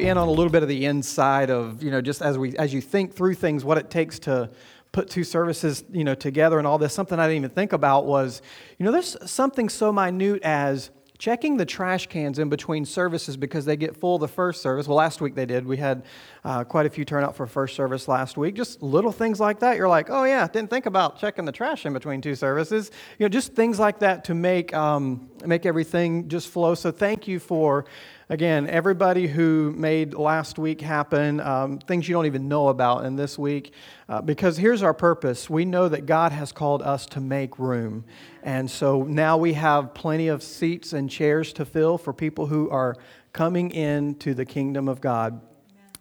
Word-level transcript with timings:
you 0.00 0.10
in 0.10 0.18
on 0.18 0.28
a 0.28 0.30
little 0.30 0.50
bit 0.50 0.62
of 0.62 0.68
the 0.68 0.84
inside 0.86 1.50
of, 1.50 1.82
you 1.82 1.90
know, 1.90 2.00
just 2.00 2.22
as 2.22 2.38
we 2.38 2.56
as 2.56 2.72
you 2.72 2.80
think 2.80 3.14
through 3.14 3.34
things, 3.34 3.64
what 3.64 3.78
it 3.78 3.90
takes 3.90 4.18
to 4.20 4.50
put 4.92 5.08
two 5.08 5.24
services, 5.24 5.84
you 5.92 6.04
know, 6.04 6.14
together 6.14 6.58
and 6.58 6.66
all 6.66 6.78
this. 6.78 6.92
Something 6.92 7.18
I 7.18 7.26
didn't 7.26 7.44
even 7.44 7.50
think 7.50 7.72
about 7.72 8.06
was, 8.06 8.42
you 8.78 8.84
know, 8.84 8.92
there's 8.92 9.16
something 9.30 9.68
so 9.68 9.92
minute 9.92 10.42
as 10.42 10.90
checking 11.20 11.58
the 11.58 11.66
trash 11.66 12.06
cans 12.06 12.38
in 12.38 12.48
between 12.48 12.86
services 12.86 13.36
because 13.36 13.66
they 13.66 13.76
get 13.76 13.94
full 13.94 14.18
the 14.18 14.26
first 14.26 14.62
service. 14.62 14.88
Well, 14.88 14.96
last 14.96 15.20
week 15.20 15.34
they 15.34 15.44
did. 15.44 15.66
We 15.66 15.76
had 15.76 16.02
uh, 16.44 16.64
quite 16.64 16.86
a 16.86 16.90
few 16.90 17.04
turn 17.04 17.22
out 17.22 17.36
for 17.36 17.46
first 17.46 17.76
service 17.76 18.08
last 18.08 18.38
week. 18.38 18.54
Just 18.54 18.82
little 18.82 19.12
things 19.12 19.38
like 19.38 19.60
that. 19.60 19.76
You're 19.76 19.88
like, 19.88 20.08
oh 20.08 20.24
yeah, 20.24 20.48
didn't 20.48 20.70
think 20.70 20.86
about 20.86 21.18
checking 21.18 21.44
the 21.44 21.52
trash 21.52 21.84
in 21.84 21.92
between 21.92 22.22
two 22.22 22.34
services. 22.34 22.90
You 23.18 23.24
know, 23.24 23.28
just 23.28 23.52
things 23.52 23.78
like 23.78 23.98
that 23.98 24.24
to 24.24 24.34
make 24.34 24.72
um, 24.72 25.28
make 25.44 25.66
everything 25.66 26.28
just 26.28 26.48
flow. 26.48 26.74
So 26.74 26.90
thank 26.90 27.28
you 27.28 27.38
for 27.38 27.84
again, 28.30 28.68
everybody 28.68 29.26
who 29.26 29.74
made 29.76 30.14
last 30.14 30.56
week 30.56 30.80
happen, 30.80 31.40
um, 31.40 31.80
things 31.80 32.08
you 32.08 32.14
don't 32.14 32.26
even 32.26 32.46
know 32.48 32.68
about 32.68 33.04
in 33.04 33.16
this 33.16 33.36
week, 33.36 33.74
uh, 34.08 34.22
because 34.22 34.56
here's 34.56 34.84
our 34.84 34.94
purpose. 34.94 35.50
We 35.50 35.64
know 35.64 35.88
that 35.88 36.06
God 36.06 36.30
has 36.30 36.52
called 36.52 36.80
us 36.80 37.06
to 37.06 37.20
make 37.20 37.58
room. 37.58 38.04
And 38.44 38.70
so 38.70 39.02
now 39.02 39.36
we 39.36 39.54
have 39.54 39.94
plenty 39.94 40.28
of 40.28 40.44
seats 40.44 40.92
and 40.92 41.10
chairs 41.10 41.52
to 41.54 41.64
fill 41.64 41.98
for 41.98 42.12
people 42.12 42.46
who 42.46 42.70
are 42.70 42.96
coming 43.32 43.72
into 43.72 44.32
the 44.32 44.44
kingdom 44.44 44.88
of 44.88 45.00
God. 45.00 45.40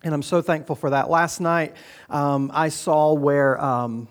And 0.04 0.14
I'm 0.14 0.24
so 0.24 0.41
thankful 0.44 0.76
for 0.76 0.91
that. 0.91 1.10
Last 1.10 1.41
night, 1.41 1.76
um, 2.10 2.52
I 2.54 2.70
saw 2.70 3.14
where. 3.14 3.60
Um, 3.60 4.08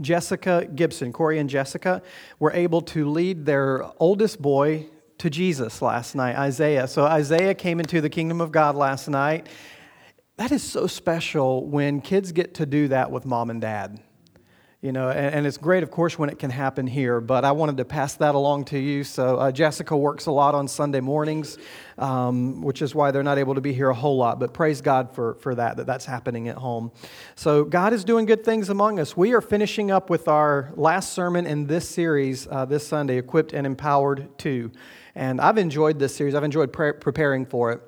Jessica 0.00 0.66
Gibson, 0.74 1.12
Corey 1.12 1.38
and 1.38 1.50
Jessica, 1.50 2.00
were 2.38 2.50
able 2.52 2.80
to 2.80 3.10
lead 3.10 3.44
their 3.44 3.84
oldest 4.00 4.40
boy 4.40 4.88
to 5.22 5.30
Jesus 5.30 5.80
last 5.80 6.16
night, 6.16 6.34
Isaiah. 6.34 6.88
So 6.88 7.04
Isaiah 7.04 7.54
came 7.54 7.78
into 7.78 8.00
the 8.00 8.10
kingdom 8.10 8.40
of 8.40 8.50
God 8.50 8.74
last 8.74 9.08
night. 9.08 9.48
That 10.34 10.50
is 10.50 10.64
so 10.64 10.88
special 10.88 11.64
when 11.64 12.00
kids 12.00 12.32
get 12.32 12.54
to 12.54 12.66
do 12.66 12.88
that 12.88 13.12
with 13.12 13.24
mom 13.24 13.48
and 13.48 13.60
dad. 13.60 14.00
You 14.80 14.90
know, 14.90 15.10
and, 15.10 15.46
it's 15.46 15.58
great, 15.58 15.84
of 15.84 15.92
course, 15.92 16.18
when 16.18 16.28
it 16.28 16.40
can 16.40 16.50
happen 16.50 16.88
here, 16.88 17.20
but 17.20 17.44
I 17.44 17.52
wanted 17.52 17.76
to 17.76 17.84
pass 17.84 18.16
that 18.16 18.34
along 18.34 18.64
to 18.64 18.78
you. 18.80 19.04
So, 19.04 19.36
uh, 19.36 19.52
Jessica 19.52 19.96
works 19.96 20.26
a 20.26 20.32
lot 20.32 20.56
on 20.56 20.66
Sunday 20.66 20.98
mornings, 20.98 21.56
um, 21.98 22.60
which 22.62 22.82
is 22.82 22.92
why 22.92 23.12
they're 23.12 23.22
not 23.22 23.38
able 23.38 23.54
to 23.54 23.60
be 23.60 23.72
here 23.72 23.90
a 23.90 23.94
whole 23.94 24.16
lot, 24.16 24.40
but 24.40 24.52
praise 24.52 24.80
God 24.80 25.14
for, 25.14 25.34
for 25.34 25.54
that, 25.54 25.76
that 25.76 25.86
that's 25.86 26.04
happening 26.04 26.48
at 26.48 26.56
home. 26.56 26.90
So, 27.36 27.62
God 27.62 27.92
is 27.92 28.02
doing 28.02 28.26
good 28.26 28.42
things 28.42 28.70
among 28.70 28.98
us. 28.98 29.16
We 29.16 29.34
are 29.34 29.40
finishing 29.40 29.92
up 29.92 30.10
with 30.10 30.26
our 30.26 30.72
last 30.74 31.12
sermon 31.12 31.46
in 31.46 31.68
this 31.68 31.88
series 31.88 32.48
uh, 32.50 32.64
this 32.64 32.84
Sunday, 32.84 33.18
Equipped 33.18 33.52
and 33.52 33.68
Empowered 33.68 34.36
2. 34.38 34.72
And 35.14 35.40
I've 35.40 35.58
enjoyed 35.58 35.98
this 35.98 36.14
series, 36.14 36.34
I've 36.34 36.44
enjoyed 36.44 36.72
pre- 36.72 36.92
preparing 36.92 37.46
for 37.46 37.72
it. 37.72 37.80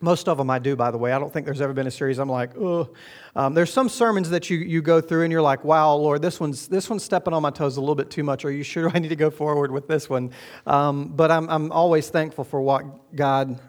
Most 0.00 0.28
of 0.28 0.36
them 0.36 0.50
I 0.50 0.58
do, 0.58 0.74
by 0.74 0.90
the 0.90 0.98
way. 0.98 1.12
I 1.12 1.18
don't 1.20 1.32
think 1.32 1.46
there's 1.46 1.60
ever 1.60 1.72
been 1.72 1.86
a 1.86 1.90
series 1.90 2.18
I'm 2.18 2.28
like, 2.28 2.50
ugh. 2.60 2.94
Um, 3.36 3.54
there's 3.54 3.72
some 3.72 3.88
sermons 3.88 4.30
that 4.30 4.50
you, 4.50 4.58
you 4.58 4.82
go 4.82 5.00
through 5.00 5.22
and 5.22 5.30
you're 5.30 5.42
like, 5.42 5.62
wow, 5.62 5.94
Lord, 5.94 6.20
this 6.22 6.40
one's, 6.40 6.66
this 6.66 6.90
one's 6.90 7.04
stepping 7.04 7.32
on 7.32 7.40
my 7.40 7.50
toes 7.50 7.76
a 7.76 7.80
little 7.80 7.94
bit 7.94 8.10
too 8.10 8.24
much. 8.24 8.44
Are 8.44 8.50
you 8.50 8.64
sure 8.64 8.90
I 8.94 8.98
need 8.98 9.08
to 9.08 9.16
go 9.16 9.30
forward 9.30 9.70
with 9.70 9.86
this 9.86 10.10
one? 10.10 10.32
Um, 10.66 11.08
but 11.08 11.30
I'm, 11.30 11.48
I'm 11.48 11.70
always 11.70 12.08
thankful 12.10 12.42
for 12.42 12.60
what 12.60 13.14
God 13.14 13.60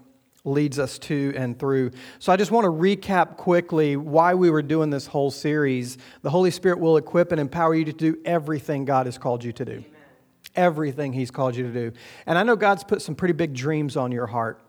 leads 0.44 0.80
us 0.80 0.98
to 1.00 1.34
and 1.38 1.58
through. 1.58 1.92
So 2.20 2.34
I 2.34 2.36
just 2.36 2.52
want 2.52 2.66
to 2.66 2.72
recap 2.72 3.38
quickly 3.38 3.96
why 3.96 4.34
we 4.34 4.50
were 4.50 4.64
doing 4.64 4.90
this 4.90 5.06
whole 5.06 5.32
series. 5.32 6.00
The 6.24 6.32
Holy 6.32 6.52
Spirit 6.52 6.80
will 6.80 6.98
equip 6.98 7.32
and 7.32 7.40
empower 7.40 7.76
you 7.76 7.86
to 7.86 7.94
do 7.94 8.18
everything 8.26 8.86
God 8.86 9.06
has 9.06 9.18
called 9.18 9.44
you 9.44 9.54
to 9.54 9.66
do 9.66 9.84
everything 10.56 11.14
He's 11.14 11.32
called 11.32 11.56
you 11.56 11.64
to 11.64 11.74
do. 11.74 11.92
And 12.26 12.38
I 12.38 12.44
know 12.44 12.56
God's 12.56 12.84
put 12.84 13.02
some 13.02 13.16
pretty 13.16 13.34
big 13.34 13.54
dreams 13.54 13.98
on 13.98 14.12
your 14.12 14.28
heart. 14.28 14.60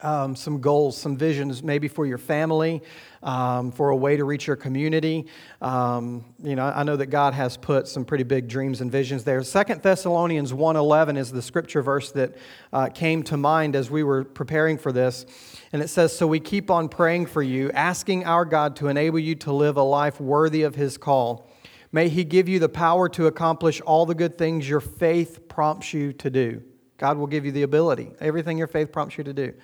Um, 0.00 0.36
some 0.36 0.60
goals, 0.60 0.96
some 0.96 1.16
visions, 1.16 1.60
maybe 1.60 1.88
for 1.88 2.06
your 2.06 2.18
family, 2.18 2.82
um, 3.20 3.72
for 3.72 3.90
a 3.90 3.96
way 3.96 4.16
to 4.16 4.22
reach 4.22 4.46
your 4.46 4.54
community. 4.54 5.26
Um, 5.60 6.24
you 6.40 6.54
know, 6.54 6.66
I 6.66 6.84
know 6.84 6.94
that 6.94 7.06
God 7.06 7.34
has 7.34 7.56
put 7.56 7.88
some 7.88 8.04
pretty 8.04 8.22
big 8.22 8.46
dreams 8.46 8.80
and 8.80 8.92
visions 8.92 9.24
there. 9.24 9.42
Second 9.42 9.82
Thessalonians 9.82 10.52
1.11 10.52 11.18
is 11.18 11.32
the 11.32 11.42
scripture 11.42 11.82
verse 11.82 12.12
that 12.12 12.36
uh, 12.72 12.86
came 12.90 13.24
to 13.24 13.36
mind 13.36 13.74
as 13.74 13.90
we 13.90 14.04
were 14.04 14.22
preparing 14.22 14.78
for 14.78 14.92
this. 14.92 15.26
And 15.72 15.82
it 15.82 15.88
says, 15.88 16.16
So 16.16 16.28
we 16.28 16.38
keep 16.38 16.70
on 16.70 16.88
praying 16.88 17.26
for 17.26 17.42
you, 17.42 17.72
asking 17.72 18.24
our 18.24 18.44
God 18.44 18.76
to 18.76 18.86
enable 18.86 19.18
you 19.18 19.34
to 19.34 19.52
live 19.52 19.76
a 19.76 19.82
life 19.82 20.20
worthy 20.20 20.62
of 20.62 20.76
his 20.76 20.96
call 20.96 21.47
May 21.92 22.08
He 22.08 22.24
give 22.24 22.48
you 22.48 22.58
the 22.58 22.68
power 22.68 23.08
to 23.10 23.26
accomplish 23.26 23.80
all 23.80 24.06
the 24.06 24.14
good 24.14 24.36
things 24.38 24.68
your 24.68 24.80
faith 24.80 25.48
prompts 25.48 25.92
you 25.94 26.12
to 26.14 26.30
do. 26.30 26.62
God 26.98 27.16
will 27.16 27.26
give 27.26 27.44
you 27.44 27.52
the 27.52 27.62
ability, 27.62 28.10
everything 28.20 28.58
your 28.58 28.66
faith 28.66 28.92
prompts 28.92 29.16
you 29.16 29.24
to 29.24 29.32
do. 29.32 29.54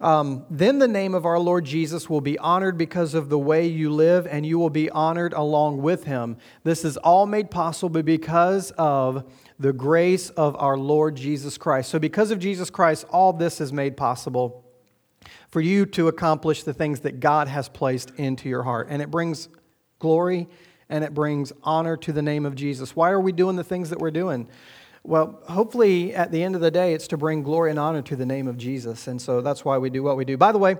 Um, 0.00 0.46
then 0.48 0.78
the 0.78 0.86
name 0.86 1.14
of 1.14 1.26
our 1.26 1.40
Lord 1.40 1.64
Jesus 1.64 2.08
will 2.08 2.20
be 2.20 2.38
honored 2.38 2.78
because 2.78 3.14
of 3.14 3.30
the 3.30 3.38
way 3.38 3.66
you 3.66 3.90
live, 3.90 4.28
and 4.28 4.46
you 4.46 4.58
will 4.58 4.70
be 4.70 4.88
honored 4.90 5.32
along 5.32 5.82
with 5.82 6.04
him. 6.04 6.36
This 6.62 6.84
is 6.84 6.96
all 6.98 7.26
made 7.26 7.50
possible 7.50 8.02
because 8.02 8.70
of 8.78 9.28
the 9.58 9.72
grace 9.72 10.30
of 10.30 10.54
our 10.56 10.76
Lord 10.76 11.16
Jesus 11.16 11.58
Christ. 11.58 11.90
So, 11.90 11.98
because 11.98 12.30
of 12.30 12.38
Jesus 12.38 12.70
Christ, 12.70 13.06
all 13.10 13.32
this 13.32 13.60
is 13.60 13.72
made 13.72 13.96
possible 13.96 14.64
for 15.50 15.60
you 15.60 15.84
to 15.86 16.06
accomplish 16.06 16.62
the 16.62 16.74
things 16.74 17.00
that 17.00 17.18
God 17.18 17.48
has 17.48 17.68
placed 17.68 18.10
into 18.10 18.48
your 18.48 18.62
heart. 18.62 18.86
And 18.90 19.02
it 19.02 19.10
brings 19.10 19.48
glory 19.98 20.46
and 20.88 21.04
it 21.04 21.14
brings 21.14 21.52
honor 21.62 21.96
to 21.98 22.12
the 22.12 22.22
name 22.22 22.46
of 22.46 22.54
Jesus. 22.54 22.96
Why 22.96 23.10
are 23.10 23.20
we 23.20 23.32
doing 23.32 23.56
the 23.56 23.64
things 23.64 23.90
that 23.90 23.98
we're 23.98 24.10
doing? 24.10 24.48
Well, 25.02 25.40
hopefully 25.48 26.14
at 26.14 26.32
the 26.32 26.42
end 26.42 26.54
of 26.54 26.60
the 26.60 26.70
day, 26.70 26.92
it's 26.92 27.08
to 27.08 27.16
bring 27.16 27.42
glory 27.42 27.70
and 27.70 27.78
honor 27.78 28.02
to 28.02 28.16
the 28.16 28.26
name 28.26 28.46
of 28.46 28.58
Jesus. 28.58 29.06
And 29.06 29.20
so 29.20 29.40
that's 29.40 29.64
why 29.64 29.78
we 29.78 29.90
do 29.90 30.02
what 30.02 30.16
we 30.16 30.24
do. 30.24 30.36
By 30.36 30.52
the 30.52 30.58
way, 30.58 30.76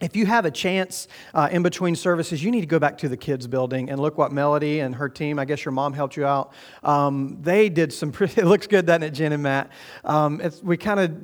if 0.00 0.14
you 0.14 0.26
have 0.26 0.44
a 0.44 0.50
chance 0.50 1.08
uh, 1.34 1.48
in 1.50 1.64
between 1.64 1.96
services, 1.96 2.42
you 2.42 2.52
need 2.52 2.60
to 2.60 2.68
go 2.68 2.78
back 2.78 2.98
to 2.98 3.08
the 3.08 3.16
kids' 3.16 3.48
building 3.48 3.90
and 3.90 3.98
look 3.98 4.16
what 4.16 4.30
Melody 4.30 4.78
and 4.78 4.94
her 4.94 5.08
team, 5.08 5.40
I 5.40 5.44
guess 5.44 5.64
your 5.64 5.72
mom 5.72 5.92
helped 5.92 6.16
you 6.16 6.24
out. 6.24 6.52
Um, 6.84 7.38
they 7.40 7.68
did 7.68 7.92
some 7.92 8.12
pretty, 8.12 8.40
it 8.40 8.44
looks 8.44 8.68
good, 8.68 8.86
doesn't 8.86 9.02
it, 9.02 9.10
Jen 9.10 9.32
and 9.32 9.42
Matt? 9.42 9.72
Um, 10.04 10.40
we 10.62 10.76
kind 10.76 11.00
of, 11.00 11.16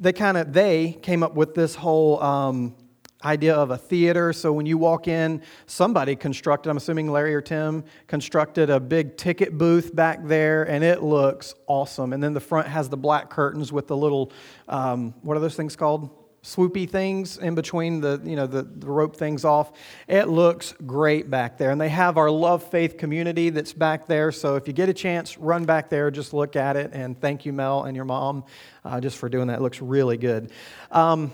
they 0.00 0.12
kind 0.12 0.36
of, 0.36 0.52
they 0.52 0.92
came 1.02 1.24
up 1.24 1.34
with 1.34 1.54
this 1.54 1.74
whole, 1.74 2.22
um, 2.22 2.76
idea 3.24 3.54
of 3.54 3.70
a 3.70 3.78
theater. 3.78 4.32
So 4.32 4.52
when 4.52 4.66
you 4.66 4.78
walk 4.78 5.08
in, 5.08 5.42
somebody 5.66 6.16
constructed, 6.16 6.70
I'm 6.70 6.76
assuming 6.76 7.10
Larry 7.10 7.34
or 7.34 7.40
Tim, 7.40 7.84
constructed 8.06 8.70
a 8.70 8.78
big 8.78 9.16
ticket 9.16 9.56
booth 9.56 9.94
back 9.94 10.24
there, 10.24 10.64
and 10.64 10.84
it 10.84 11.02
looks 11.02 11.54
awesome. 11.66 12.12
And 12.12 12.22
then 12.22 12.34
the 12.34 12.40
front 12.40 12.68
has 12.68 12.88
the 12.88 12.96
black 12.96 13.30
curtains 13.30 13.72
with 13.72 13.86
the 13.86 13.96
little, 13.96 14.32
um, 14.68 15.14
what 15.22 15.36
are 15.36 15.40
those 15.40 15.56
things 15.56 15.76
called? 15.76 16.10
swoopy 16.46 16.88
things 16.88 17.38
in 17.38 17.56
between 17.56 18.00
the 18.00 18.20
you 18.24 18.36
know 18.36 18.46
the, 18.46 18.62
the, 18.62 18.86
rope 18.86 19.16
things 19.16 19.44
off 19.44 19.72
it 20.06 20.28
looks 20.28 20.74
great 20.86 21.28
back 21.28 21.58
there 21.58 21.72
and 21.72 21.80
they 21.80 21.88
have 21.88 22.16
our 22.16 22.30
love 22.30 22.62
faith 22.62 22.96
community 22.96 23.50
that's 23.50 23.72
back 23.72 24.06
there 24.06 24.30
so 24.30 24.54
if 24.54 24.68
you 24.68 24.72
get 24.72 24.88
a 24.88 24.94
chance 24.94 25.36
run 25.38 25.64
back 25.64 25.90
there 25.90 26.08
just 26.08 26.32
look 26.32 26.54
at 26.54 26.76
it 26.76 26.92
and 26.92 27.20
thank 27.20 27.44
you 27.44 27.52
mel 27.52 27.82
and 27.82 27.96
your 27.96 28.04
mom 28.04 28.44
uh, 28.84 29.00
just 29.00 29.18
for 29.18 29.28
doing 29.28 29.48
that 29.48 29.58
it 29.58 29.60
looks 29.60 29.82
really 29.82 30.16
good 30.16 30.52
um, 30.92 31.32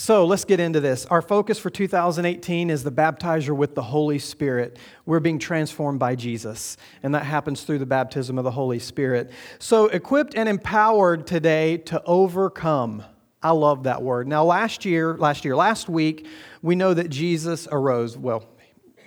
so 0.00 0.24
let's 0.24 0.46
get 0.46 0.60
into 0.60 0.80
this. 0.80 1.04
Our 1.04 1.20
focus 1.20 1.58
for 1.58 1.68
2018 1.68 2.70
is 2.70 2.82
the 2.82 2.90
baptizer 2.90 3.54
with 3.54 3.74
the 3.74 3.82
Holy 3.82 4.18
Spirit. 4.18 4.78
We're 5.04 5.20
being 5.20 5.38
transformed 5.38 5.98
by 5.98 6.14
Jesus, 6.14 6.78
and 7.02 7.14
that 7.14 7.24
happens 7.24 7.64
through 7.64 7.80
the 7.80 7.86
baptism 7.86 8.38
of 8.38 8.44
the 8.44 8.50
Holy 8.50 8.78
Spirit. 8.78 9.30
So, 9.58 9.88
equipped 9.88 10.34
and 10.34 10.48
empowered 10.48 11.26
today 11.26 11.76
to 11.76 12.02
overcome. 12.04 13.04
I 13.42 13.50
love 13.50 13.82
that 13.82 14.00
word. 14.00 14.26
Now, 14.26 14.42
last 14.42 14.86
year, 14.86 15.18
last 15.18 15.44
year, 15.44 15.54
last 15.54 15.86
week, 15.86 16.26
we 16.62 16.76
know 16.76 16.94
that 16.94 17.10
Jesus 17.10 17.68
arose. 17.70 18.16
Well, 18.16 18.48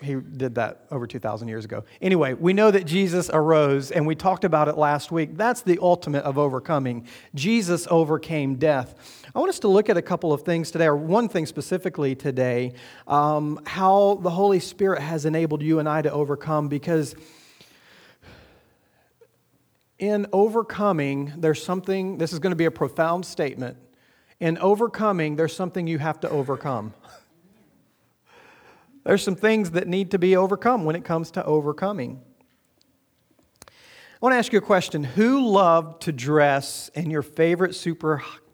he 0.04 0.16
did 0.16 0.56
that 0.56 0.86
over 0.92 1.08
2,000 1.08 1.48
years 1.48 1.66
ago. 1.66 1.86
Anyway, 2.02 2.34
we 2.34 2.54
know 2.54 2.70
that 2.70 2.86
Jesus 2.86 3.32
arose, 3.34 3.90
and 3.90 4.06
we 4.06 4.14
talked 4.14 4.44
about 4.44 4.68
it 4.68 4.78
last 4.78 5.12
week. 5.12 5.38
That's 5.38 5.62
the 5.62 5.80
ultimate 5.82 6.24
of 6.24 6.38
overcoming. 6.38 7.08
Jesus 7.34 7.88
overcame 7.90 8.56
death. 8.56 9.23
I 9.36 9.40
want 9.40 9.50
us 9.50 9.60
to 9.62 9.68
look 9.68 9.90
at 9.90 9.98
a 9.98 10.02
couple 10.04 10.32
of 10.32 10.44
things 10.44 10.70
today, 10.70 10.86
or 10.86 10.96
one 10.96 11.28
thing 11.28 11.48
specifically 11.48 12.14
today, 12.14 12.74
um, 13.08 13.60
how 13.66 14.20
the 14.22 14.30
Holy 14.30 14.60
Spirit 14.60 15.02
has 15.02 15.26
enabled 15.26 15.64
you 15.64 15.80
and 15.80 15.90
I 15.90 16.04
to 16.04 16.12
overcome, 16.12 16.68
because 16.68 17.16
in 19.98 20.28
overcoming, 20.32 21.34
there's 21.36 21.64
something, 21.64 22.20
this 22.20 22.32
is 22.32 22.38
going 22.38 22.52
to 22.52 22.56
be 22.56 22.66
a 22.66 22.72
profound 22.72 23.26
statement. 23.26 23.78
In 24.40 24.60
overcoming, 24.60 25.36
there's 25.36 25.56
something 25.56 25.88
you 25.88 25.98
have 25.98 26.20
to 26.20 26.30
overcome. 26.30 26.94
There's 29.04 29.24
some 29.24 29.36
things 29.36 29.72
that 29.72 29.88
need 29.88 30.12
to 30.12 30.20
be 30.20 30.36
overcome 30.36 30.86
when 30.86 30.96
it 30.96 31.06
comes 31.06 31.32
to 31.32 31.44
overcoming. 31.44 32.22
I 33.68 33.72
want 34.22 34.34
to 34.34 34.38
ask 34.38 34.54
you 34.54 34.60
a 34.60 34.62
question. 34.62 35.04
Who 35.04 35.50
loved 35.50 36.04
to 36.04 36.12
dress 36.12 36.90
in 36.94 37.10
your 37.10 37.24
favorite 37.24 37.74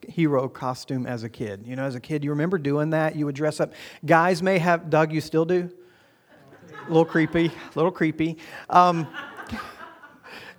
superhero 0.10 0.52
costume 0.52 1.06
as 1.06 1.24
a 1.24 1.30
kid? 1.30 1.64
You 1.66 1.76
know, 1.76 1.84
as 1.84 1.96
a 1.96 2.00
kid, 2.00 2.24
you 2.24 2.30
remember 2.32 2.58
doing 2.58 2.92
that? 2.92 3.16
You 3.16 3.26
would 3.26 3.36
dress 3.36 3.60
up. 3.60 3.74
Guys 4.06 4.42
may 4.42 4.58
have, 4.60 4.90
Doug, 4.90 5.12
you 5.12 5.22
still 5.22 5.46
do? 5.46 5.70
A 6.86 6.88
little 6.88 7.06
creepy, 7.06 7.48
a 7.48 7.52
little 7.76 7.92
creepy. 7.92 8.38
Um, 8.70 9.08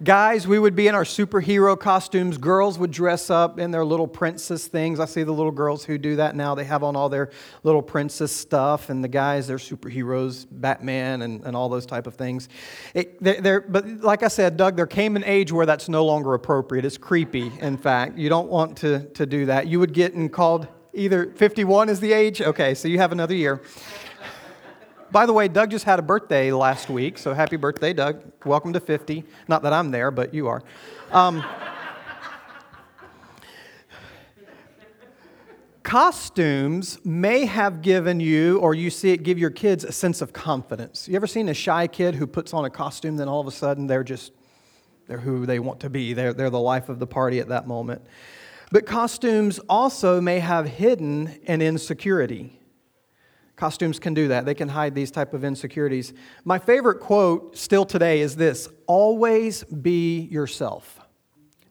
Guys, 0.03 0.49
we 0.49 0.59
would 0.59 0.75
be 0.75 0.89
in 0.89 0.95
our 0.95 1.05
superhero 1.05 1.79
costumes. 1.79 2.39
Girls 2.39 2.79
would 2.79 2.91
dress 2.91 3.29
up 3.29 3.59
in 3.59 3.71
their 3.71 3.85
little 3.85 4.07
princess 4.07 4.67
things. 4.67 4.99
I 4.99 5.05
see 5.05 5.25
the 5.25 5.33
little 5.33 5.53
girls 5.53 5.85
who 5.85 5.99
do 5.99 6.17
that 6.17 6.35
now. 6.35 6.55
They 6.55 6.65
have 6.65 6.83
on 6.83 6.97
all 6.97 7.11
their 7.11 7.29
little 7.65 7.83
princess 7.83 8.33
stuff, 8.33 8.89
and 8.89 9.05
the 9.05 9.09
guys, 9.09 9.47
they're 9.47 9.59
superheroes, 9.59 10.47
Batman, 10.51 11.21
and, 11.21 11.45
and 11.45 11.55
all 11.55 11.69
those 11.69 11.85
type 11.85 12.07
of 12.07 12.15
things. 12.15 12.49
It, 12.95 13.23
they're, 13.23 13.61
but 13.61 13.87
like 14.01 14.23
I 14.23 14.29
said, 14.29 14.57
Doug, 14.57 14.75
there 14.75 14.87
came 14.87 15.17
an 15.17 15.25
age 15.25 15.53
where 15.53 15.67
that's 15.67 15.87
no 15.87 16.07
longer 16.07 16.33
appropriate. 16.33 16.87
It's 16.87 16.97
creepy, 16.97 17.53
in 17.61 17.77
fact. 17.77 18.17
You 18.17 18.31
don't 18.31 18.49
want 18.49 18.79
to, 18.79 19.05
to 19.05 19.27
do 19.27 19.45
that. 19.47 19.67
You 19.67 19.81
would 19.81 19.93
get 19.93 20.15
in 20.15 20.31
called 20.31 20.67
either 20.95 21.31
51 21.37 21.91
is 21.91 22.01
the 22.01 22.15
age? 22.15 22.41
Okay, 22.41 22.75
so 22.75 22.89
you 22.89 22.97
have 22.97 23.13
another 23.13 23.35
year. 23.35 23.61
By 25.13 25.27
the 25.27 25.33
way, 25.33 25.49
Doug 25.49 25.73
just 25.73 25.85
had 25.85 25.99
a 25.99 26.03
birthday 26.03 26.53
last 26.53 26.89
week, 26.89 27.19
so 27.19 27.35
happy 27.35 27.57
birthday, 27.57 27.93
Doug. 27.93 28.23
Welcome 28.45 28.73
to 28.75 28.81
50. 28.81 29.25
Not 29.49 29.63
that 29.65 29.73
I'm 29.73 29.91
there, 29.91 30.13
but 30.13 30.33
you 30.33 30.47
are. 30.47 30.63
Um, 31.11 31.45
costumes 35.83 37.05
may 37.05 37.45
have 37.45 37.83
given 37.83 38.21
you, 38.21 38.61
or 38.61 38.73
you 38.73 38.89
see 38.89 39.11
it 39.11 39.25
give 39.25 39.37
your 39.37 39.51
kids, 39.51 39.83
a 39.83 39.91
sense 39.91 40.23
of 40.23 40.33
confidence. 40.33 41.09
You 41.09 41.17
ever 41.17 41.27
seen 41.27 41.49
a 41.49 41.55
shy 41.55 41.89
kid 41.89 42.15
who 42.15 42.29
puts 42.29 42.55
on 42.55 42.65
a 42.65 42.71
costume, 42.71 43.17
then 43.17 43.27
all 43.27 43.41
of 43.41 43.49
a 43.49 43.53
sudden 43.53 43.89
they're 43.89 44.05
just, 44.05 44.31
they're 45.09 45.19
who 45.19 45.45
they 45.45 45.59
want 45.59 45.81
to 45.81 45.91
be. 45.91 46.13
They're, 46.13 46.33
they're 46.33 46.51
the 46.51 46.61
life 46.61 46.89
of 46.89 47.01
the 47.01 47.07
party 47.09 47.41
at 47.41 47.49
that 47.49 47.67
moment. 47.67 48.03
But 48.71 48.87
costumes 48.87 49.59
also 49.69 50.21
may 50.21 50.39
have 50.39 50.69
hidden 50.69 51.41
an 51.49 51.63
insecurity. 51.63 52.60
Costumes 53.61 53.99
can 53.99 54.15
do 54.15 54.29
that. 54.29 54.47
They 54.47 54.55
can 54.55 54.71
hide 54.71 54.95
these 54.95 55.11
type 55.11 55.35
of 55.35 55.45
insecurities. 55.45 56.15
My 56.47 56.59
favorite 56.59 56.99
quote 56.99 57.59
still 57.59 57.85
today 57.85 58.23
is 58.23 58.35
this, 58.35 58.71
always 58.87 59.65
be 59.65 60.21
yourself. 60.21 60.99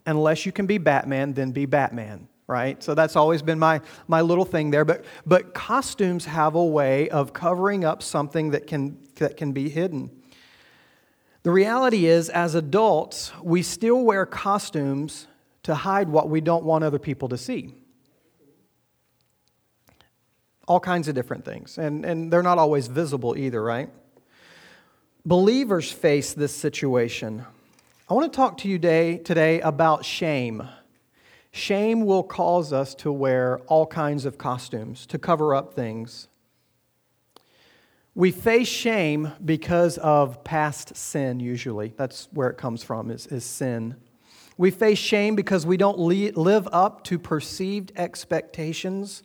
Unless 0.06 0.46
you 0.46 0.52
can 0.52 0.68
be 0.68 0.78
Batman, 0.78 1.34
then 1.34 1.52
be 1.52 1.66
Batman, 1.66 2.28
right? 2.46 2.84
So 2.84 2.94
that's 2.94 3.16
always 3.16 3.42
been 3.42 3.58
my, 3.58 3.82
my 4.08 4.22
little 4.22 4.46
thing 4.46 4.70
there. 4.70 4.86
But, 4.86 5.04
but 5.26 5.56
costumes 5.56 6.26
have 6.26 6.54
a 6.54 6.64
way 6.64 7.10
of 7.10 7.34
covering 7.34 7.84
up 7.84 8.04
something 8.04 8.52
that 8.52 8.68
can, 8.68 9.00
that 9.16 9.36
can 9.36 9.52
be 9.52 9.68
hidden. 9.68 10.12
The 11.42 11.50
reality 11.50 12.06
is, 12.06 12.30
as 12.30 12.54
adults, 12.54 13.32
we 13.42 13.64
still 13.64 14.04
wear 14.04 14.28
costumes 14.28 15.26
to 15.64 15.74
hide 15.74 16.08
what 16.08 16.30
we 16.30 16.40
don't 16.40 16.66
want 16.66 16.84
other 16.84 17.00
people 17.00 17.30
to 17.30 17.38
see 17.40 17.79
all 20.70 20.80
kinds 20.80 21.08
of 21.08 21.16
different 21.16 21.44
things. 21.44 21.80
And, 21.80 22.06
and 22.06 22.32
they're 22.32 22.44
not 22.44 22.60
always 22.60 22.88
visible 22.88 23.36
either, 23.36 23.62
right? 23.62 23.90
Believers 25.26 25.92
face 25.92 26.34
this 26.34 26.56
situation. 26.56 27.44
I 28.08 28.14
want 28.14 28.32
to 28.32 28.36
talk 28.36 28.58
to 28.60 28.70
you 28.70 28.78
today, 28.78 29.18
today 29.18 29.62
about 29.62 30.06
shame. 30.06 30.70
Shame 31.52 32.06
will 32.06 32.22
cause 32.22 32.72
us 32.72 32.94
to 32.96 33.12
wear 33.12 33.58
all 33.66 33.88
kinds 33.88 34.26
of 34.26 34.38
costumes 34.38 35.08
to 35.08 35.18
cover 35.18 35.56
up 35.56 35.74
things. 35.74 36.28
We 38.14 38.30
face 38.30 38.68
shame 38.68 39.32
because 39.44 39.98
of 39.98 40.44
past 40.44 40.96
sin, 40.96 41.40
usually. 41.40 41.96
That's 41.98 42.28
where 42.32 42.50
it 42.50 42.58
comes 42.58 42.84
from, 42.84 43.10
is, 43.10 43.26
is 43.28 43.44
sin. 43.44 43.96
We 44.56 44.70
face 44.70 45.00
shame 45.00 45.36
because 45.36 45.66
we 45.66 45.78
don't 45.78 45.98
live 45.98 46.68
up 46.72 47.04
to 47.06 47.18
perceived 47.18 47.92
expectations 47.96 49.24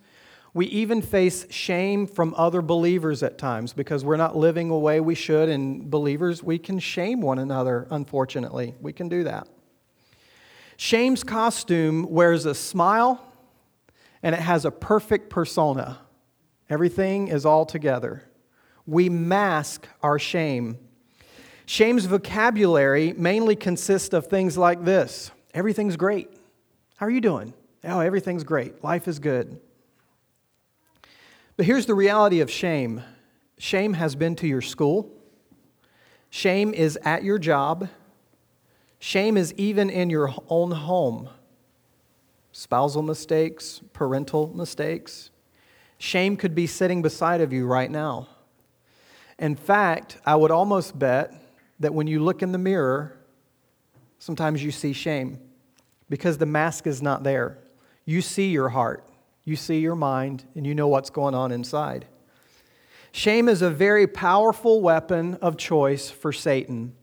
we 0.54 0.66
even 0.66 1.02
face 1.02 1.46
shame 1.50 2.06
from 2.06 2.32
other 2.36 2.62
believers 2.62 3.24
at 3.24 3.38
times 3.38 3.72
because 3.72 4.04
we're 4.04 4.16
not 4.16 4.36
living 4.36 4.68
the 4.68 4.76
way 4.76 5.00
we 5.00 5.16
should, 5.16 5.48
and 5.48 5.90
believers, 5.90 6.44
we 6.44 6.58
can 6.58 6.78
shame 6.78 7.20
one 7.20 7.40
another, 7.40 7.88
unfortunately. 7.90 8.76
We 8.80 8.92
can 8.92 9.08
do 9.08 9.24
that. 9.24 9.48
Shame's 10.76 11.24
costume 11.24 12.08
wears 12.08 12.46
a 12.46 12.54
smile 12.54 13.20
and 14.22 14.34
it 14.34 14.40
has 14.40 14.64
a 14.64 14.70
perfect 14.70 15.28
persona. 15.28 15.98
Everything 16.70 17.28
is 17.28 17.44
all 17.44 17.66
together. 17.66 18.22
We 18.86 19.08
mask 19.08 19.88
our 20.02 20.18
shame. 20.18 20.78
Shame's 21.66 22.06
vocabulary 22.06 23.12
mainly 23.16 23.56
consists 23.56 24.14
of 24.14 24.28
things 24.28 24.56
like 24.56 24.84
this 24.84 25.30
Everything's 25.52 25.96
great. 25.96 26.30
How 26.96 27.06
are 27.06 27.10
you 27.10 27.20
doing? 27.20 27.54
Oh, 27.84 28.00
everything's 28.00 28.44
great. 28.44 28.82
Life 28.82 29.08
is 29.08 29.18
good. 29.18 29.60
But 31.56 31.66
here's 31.66 31.86
the 31.86 31.94
reality 31.94 32.40
of 32.40 32.50
shame 32.50 33.02
shame 33.58 33.94
has 33.94 34.16
been 34.16 34.34
to 34.36 34.46
your 34.46 34.60
school, 34.60 35.10
shame 36.30 36.74
is 36.74 36.98
at 37.04 37.22
your 37.22 37.38
job, 37.38 37.88
shame 38.98 39.36
is 39.36 39.54
even 39.56 39.88
in 39.88 40.10
your 40.10 40.34
own 40.48 40.72
home. 40.72 41.28
Spousal 42.50 43.02
mistakes, 43.02 43.80
parental 43.92 44.48
mistakes. 44.54 45.30
Shame 45.98 46.36
could 46.36 46.54
be 46.54 46.66
sitting 46.66 47.02
beside 47.02 47.40
of 47.40 47.52
you 47.52 47.66
right 47.66 47.90
now. 47.90 48.28
In 49.38 49.56
fact, 49.56 50.18
I 50.24 50.36
would 50.36 50.50
almost 50.50 50.96
bet 50.96 51.32
that 51.80 51.94
when 51.94 52.06
you 52.06 52.22
look 52.22 52.42
in 52.42 52.52
the 52.52 52.58
mirror, 52.58 53.16
sometimes 54.18 54.62
you 54.62 54.70
see 54.70 54.92
shame 54.92 55.40
because 56.08 56.38
the 56.38 56.46
mask 56.46 56.86
is 56.86 57.02
not 57.02 57.24
there. 57.24 57.58
You 58.04 58.22
see 58.22 58.50
your 58.50 58.68
heart. 58.68 59.04
You 59.44 59.56
see 59.56 59.79
your 59.79 59.96
mind 59.96 60.44
and 60.55 60.67
you 60.67 60.75
know 60.75 60.88
what's 60.88 61.11
going 61.11 61.35
on 61.35 61.52
inside. 61.52 62.06
Shame 63.12 63.49
is 63.49 63.62
a 63.62 63.70
very 63.70 64.06
powerful 64.06 64.81
weapon 64.81 65.35
of 65.37 65.56
choice 65.56 66.11
for 66.11 66.32
Satan. 66.32 66.94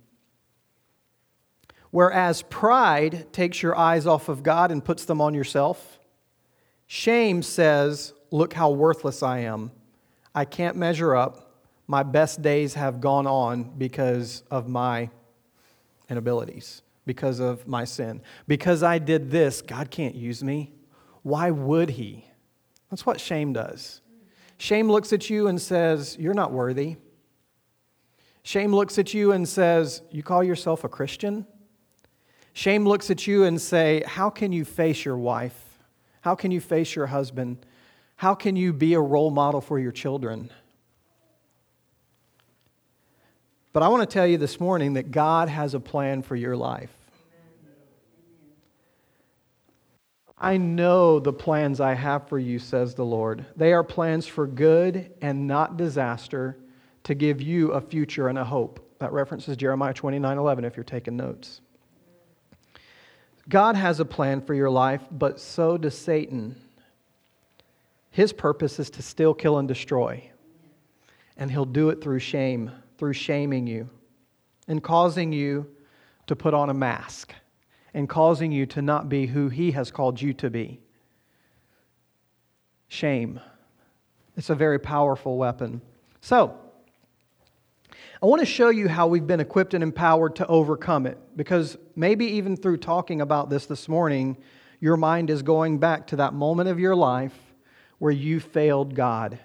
Whereas 1.91 2.41
pride 2.43 3.31
takes 3.31 3.61
your 3.61 3.77
eyes 3.77 4.07
off 4.07 4.27
of 4.27 4.43
God 4.43 4.71
and 4.71 4.83
puts 4.83 5.05
them 5.05 5.21
on 5.21 5.33
yourself, 5.33 5.99
shame 6.87 7.43
says, 7.43 8.13
Look 8.31 8.53
how 8.53 8.71
worthless 8.71 9.21
I 9.21 9.39
am. 9.39 9.71
I 10.33 10.45
can't 10.45 10.77
measure 10.77 11.15
up. 11.15 11.53
My 11.85 12.03
best 12.03 12.41
days 12.41 12.75
have 12.75 13.01
gone 13.01 13.27
on 13.27 13.73
because 13.77 14.43
of 14.49 14.69
my 14.69 15.09
inabilities, 16.09 16.81
because 17.05 17.39
of 17.39 17.67
my 17.67 17.83
sin. 17.83 18.21
Because 18.47 18.83
I 18.83 18.99
did 18.99 19.31
this, 19.31 19.61
God 19.61 19.91
can't 19.91 20.15
use 20.15 20.41
me. 20.41 20.71
Why 21.23 21.51
would 21.51 21.91
He? 21.91 22.25
That's 22.91 23.05
what 23.05 23.19
shame 23.19 23.53
does. 23.53 24.01
Shame 24.57 24.91
looks 24.91 25.11
at 25.11 25.29
you 25.29 25.47
and 25.47 25.59
says, 25.59 26.17
You're 26.19 26.35
not 26.35 26.51
worthy. 26.51 26.97
Shame 28.43 28.75
looks 28.75 28.99
at 28.99 29.13
you 29.13 29.31
and 29.31 29.47
says, 29.47 30.03
You 30.11 30.21
call 30.21 30.43
yourself 30.43 30.83
a 30.83 30.89
Christian? 30.89 31.47
Shame 32.53 32.85
looks 32.85 33.09
at 33.09 33.25
you 33.25 33.45
and 33.45 33.59
say, 33.59 34.03
How 34.05 34.29
can 34.29 34.51
you 34.51 34.65
face 34.65 35.03
your 35.03 35.17
wife? 35.17 35.57
How 36.19 36.35
can 36.35 36.51
you 36.51 36.59
face 36.59 36.95
your 36.95 37.07
husband? 37.07 37.65
How 38.17 38.35
can 38.35 38.55
you 38.55 38.73
be 38.73 38.93
a 38.93 38.99
role 38.99 39.31
model 39.31 39.61
for 39.61 39.79
your 39.79 39.91
children? 39.91 40.51
But 43.73 43.83
I 43.83 43.87
want 43.87 44.07
to 44.07 44.13
tell 44.13 44.27
you 44.27 44.37
this 44.37 44.59
morning 44.59 44.93
that 44.93 45.11
God 45.11 45.47
has 45.47 45.73
a 45.73 45.79
plan 45.79 46.21
for 46.21 46.35
your 46.35 46.57
life. 46.57 46.91
I 50.37 50.57
know 50.57 51.19
the 51.19 51.33
plans 51.33 51.79
I 51.79 51.93
have 51.93 52.27
for 52.27 52.39
you, 52.39 52.59
says 52.59 52.95
the 52.95 53.05
Lord. 53.05 53.45
They 53.55 53.73
are 53.73 53.83
plans 53.83 54.25
for 54.25 54.47
good 54.47 55.11
and 55.21 55.47
not 55.47 55.77
disaster 55.77 56.57
to 57.03 57.15
give 57.15 57.41
you 57.41 57.71
a 57.71 57.81
future 57.81 58.27
and 58.27 58.37
a 58.37 58.43
hope. 58.43 58.79
That 58.99 59.11
references 59.11 59.57
Jeremiah 59.57 59.93
29 59.93 60.37
11 60.37 60.65
if 60.65 60.75
you're 60.75 60.83
taking 60.83 61.17
notes. 61.17 61.61
God 63.49 63.75
has 63.75 63.99
a 63.99 64.05
plan 64.05 64.41
for 64.41 64.53
your 64.53 64.69
life, 64.69 65.01
but 65.11 65.39
so 65.39 65.77
does 65.77 65.97
Satan. 65.97 66.55
His 68.11 68.33
purpose 68.33 68.79
is 68.79 68.89
to 68.91 69.01
steal, 69.01 69.33
kill, 69.33 69.57
and 69.57 69.67
destroy. 69.67 70.29
And 71.37 71.49
he'll 71.49 71.65
do 71.65 71.89
it 71.89 72.01
through 72.01 72.19
shame, 72.19 72.71
through 72.97 73.13
shaming 73.13 73.67
you 73.67 73.89
and 74.67 74.83
causing 74.83 75.31
you 75.33 75.67
to 76.27 76.35
put 76.35 76.53
on 76.53 76.69
a 76.69 76.73
mask 76.73 77.33
and 77.93 78.07
causing 78.07 78.51
you 78.51 78.65
to 78.67 78.81
not 78.81 79.09
be 79.09 79.27
who 79.27 79.49
He 79.49 79.71
has 79.71 79.91
called 79.91 80.21
you 80.21 80.33
to 80.35 80.49
be. 80.49 80.79
Shame. 82.87 83.39
It's 84.37 84.49
a 84.49 84.55
very 84.55 84.79
powerful 84.79 85.37
weapon. 85.37 85.81
So, 86.21 86.57
I 88.21 88.25
want 88.27 88.39
to 88.39 88.45
show 88.45 88.69
you 88.69 88.87
how 88.87 89.07
we've 89.07 89.25
been 89.25 89.39
equipped 89.39 89.73
and 89.73 89.83
empowered 89.83 90.35
to 90.37 90.47
overcome 90.47 91.05
it 91.05 91.17
because 91.35 91.77
maybe 91.95 92.25
even 92.25 92.55
through 92.55 92.77
talking 92.77 93.19
about 93.19 93.49
this 93.49 93.65
this 93.65 93.89
morning, 93.89 94.37
your 94.79 94.95
mind 94.95 95.29
is 95.29 95.41
going 95.41 95.79
back 95.79 96.07
to 96.07 96.17
that 96.17 96.33
moment 96.33 96.69
of 96.69 96.79
your 96.79 96.95
life 96.95 97.33
where 97.97 98.11
you 98.11 98.39
failed 98.39 98.95
God 98.95 99.39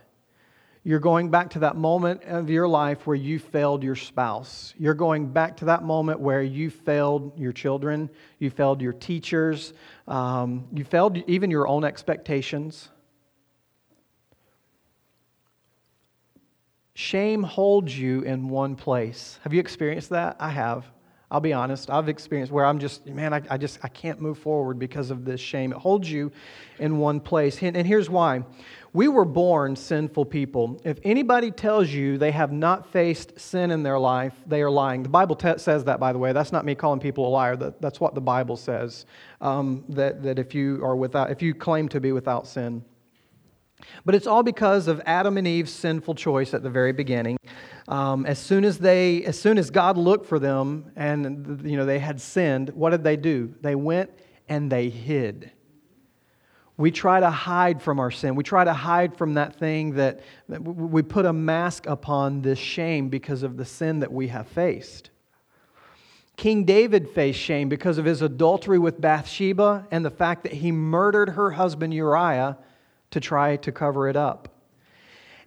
you're 0.87 1.01
going 1.01 1.31
back 1.31 1.51
to 1.51 1.59
that 1.59 1.75
moment 1.75 2.23
of 2.27 2.49
your 2.49 2.69
life 2.69 3.09
where 3.09 3.17
you 3.17 3.41
failed 3.41 3.83
your 3.83 3.97
spouse. 3.97 4.73
You're 4.79 4.95
going 4.95 5.27
back 5.27 5.57
to 5.57 5.65
that 5.65 5.83
moment 5.83 6.21
where 6.21 6.43
you 6.43 6.71
failed 6.71 7.37
your 7.37 7.53
children, 7.53 8.09
you 8.39 8.51
failed 8.51 8.81
your 8.81 8.93
teachers, 8.93 9.73
um, 10.07 10.69
you 10.73 10.85
failed 10.85 11.17
even 11.29 11.51
your 11.51 11.67
own 11.67 11.83
expectations. 11.83 12.89
Shame 16.95 17.43
holds 17.43 17.99
you 17.99 18.21
in 18.23 18.49
one 18.49 18.77
place. 18.77 19.41
Have 19.43 19.53
you 19.53 19.59
experienced 19.59 20.11
that? 20.11 20.37
I 20.39 20.51
have. 20.51 20.87
I'll 21.29 21.41
be 21.41 21.53
honest. 21.53 21.91
I've 21.91 22.09
experienced 22.09 22.53
where 22.53 22.65
I'm 22.65 22.79
just, 22.79 23.05
man, 23.07 23.35
I, 23.35 23.43
I, 23.51 23.59
just, 23.59 23.81
I 23.83 23.89
can't 23.89 24.21
move 24.21 24.39
forward 24.39 24.79
because 24.79 25.11
of 25.11 25.25
this 25.25 25.41
shame. 25.41 25.73
It 25.73 25.79
holds 25.79 26.09
you 26.11 26.31
in 26.79 26.99
one 26.99 27.19
place. 27.19 27.61
And, 27.63 27.77
here's 27.77 28.09
why. 28.09 28.45
We 28.93 29.09
were 29.09 29.25
born 29.25 29.75
sinful 29.75 30.27
people. 30.27 30.81
If 30.85 30.99
anybody 31.03 31.51
tells 31.51 31.91
you 31.91 32.17
they 32.17 32.31
have 32.31 32.53
not 32.53 32.91
faced 32.93 33.41
sin 33.41 33.73
in 33.73 33.83
their 33.83 33.99
life, 33.99 34.35
they 34.47 34.63
are 34.63 34.71
lying. 34.71 35.03
The 35.03 35.09
Bible 35.09 35.37
says 35.59 35.85
that, 35.85 35.99
by 35.99 36.13
the 36.13 36.19
way. 36.19 36.33
That's 36.33 36.53
not 36.53 36.65
me 36.65 36.77
calling 36.77 37.01
people 37.01 37.27
a 37.27 37.29
liar. 37.29 37.57
That, 37.57 37.83
that's 37.83 38.01
what 38.01 38.15
the 38.15 38.21
Bible 38.21 38.57
says. 38.57 39.05
Um, 39.41 39.85
that, 39.89 40.23
that 40.23 40.39
if 40.39 40.55
you 40.55 40.83
are 40.85 40.95
without, 40.95 41.33
if 41.33 41.43
you 41.43 41.55
claim 41.55 41.89
to 41.89 42.01
be 42.01 42.13
without 42.13 42.47
sin. 42.47 42.85
But 44.05 44.15
it's 44.15 44.27
all 44.27 44.43
because 44.43 44.89
of 44.89 45.03
Adam 45.05 45.37
and 45.37 45.47
Eve's 45.47 45.73
sinful 45.73 46.15
choice 46.15 46.55
at 46.55 46.63
the 46.63 46.71
very 46.71 46.93
beginning. 46.93 47.37
Um, 47.89 48.27
as 48.27 48.39
soon 48.39 48.65
as 48.65 48.79
they, 48.79 49.25
as 49.25 49.39
soon 49.39 49.59
as 49.59 49.71
God 49.71 49.97
looked 49.97 50.27
for 50.27 50.39
them 50.39 50.91
and 50.97 51.63
you 51.65 51.77
know 51.77 51.87
they 51.87 52.01
had 52.01 52.21
sinned, 52.21 52.71
what 52.71 52.91
did 52.91 53.05
they 53.05 53.17
do? 53.17 53.55
They 53.61 53.75
went 53.75 54.11
and 54.49 54.71
they 54.71 54.89
hid. 54.89 55.53
We 56.79 56.91
try 56.91 57.21
to 57.21 57.31
hide 57.31 57.81
from 57.81 57.99
our 58.01 58.11
sin. 58.11 58.35
We 58.35 58.45
try 58.45 58.65
to 58.65 58.75
hide 58.75 59.17
from 59.17 59.35
that 59.35 59.57
thing 59.57 59.95
that, 59.95 60.21
that 60.49 60.61
we 60.61 61.01
put 61.03 61.25
a 61.25 61.33
mask 61.33 61.87
upon 61.87 62.43
this 62.43 62.59
shame 62.59 63.09
because 63.09 63.43
of 63.43 63.57
the 63.57 63.65
sin 63.65 64.01
that 64.01 64.13
we 64.13 64.29
have 64.29 64.47
faced. 64.49 65.11
King 66.37 66.65
David 66.65 67.09
faced 67.09 67.41
shame 67.41 67.71
because 67.71 67.97
of 67.97 68.05
his 68.05 68.21
adultery 68.21 68.79
with 68.79 69.01
Bathsheba 69.01 69.87
and 69.91 70.05
the 70.05 70.11
fact 70.11 70.43
that 70.43 70.53
he 70.53 70.71
murdered 70.71 71.31
her 71.31 71.53
husband 71.53 71.95
Uriah 71.95 72.59
to 73.11 73.21
try 73.21 73.57
to 73.57 73.73
cover 73.73 74.07
it 74.07 74.17
up. 74.17 74.56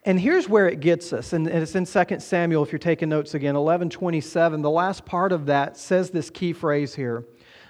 And 0.10 0.20
here's 0.20 0.50
where 0.50 0.68
it 0.68 0.80
gets 0.80 1.14
us, 1.14 1.34
and 1.34 1.48
it's 1.48 1.76
in 1.76 1.86
2 1.86 2.20
Samuel, 2.20 2.64
if 2.64 2.72
you're 2.72 2.80
taking 2.80 3.10
notes 3.10 3.36
again, 3.36 3.54
1127. 3.54 4.64
The 4.64 4.68
last 4.68 5.06
part 5.06 5.32
of 5.32 5.46
that 5.46 5.78
says 5.78 6.10
this 6.10 6.32
key 6.32 6.52
phrase 6.52 6.96
here 6.96 7.28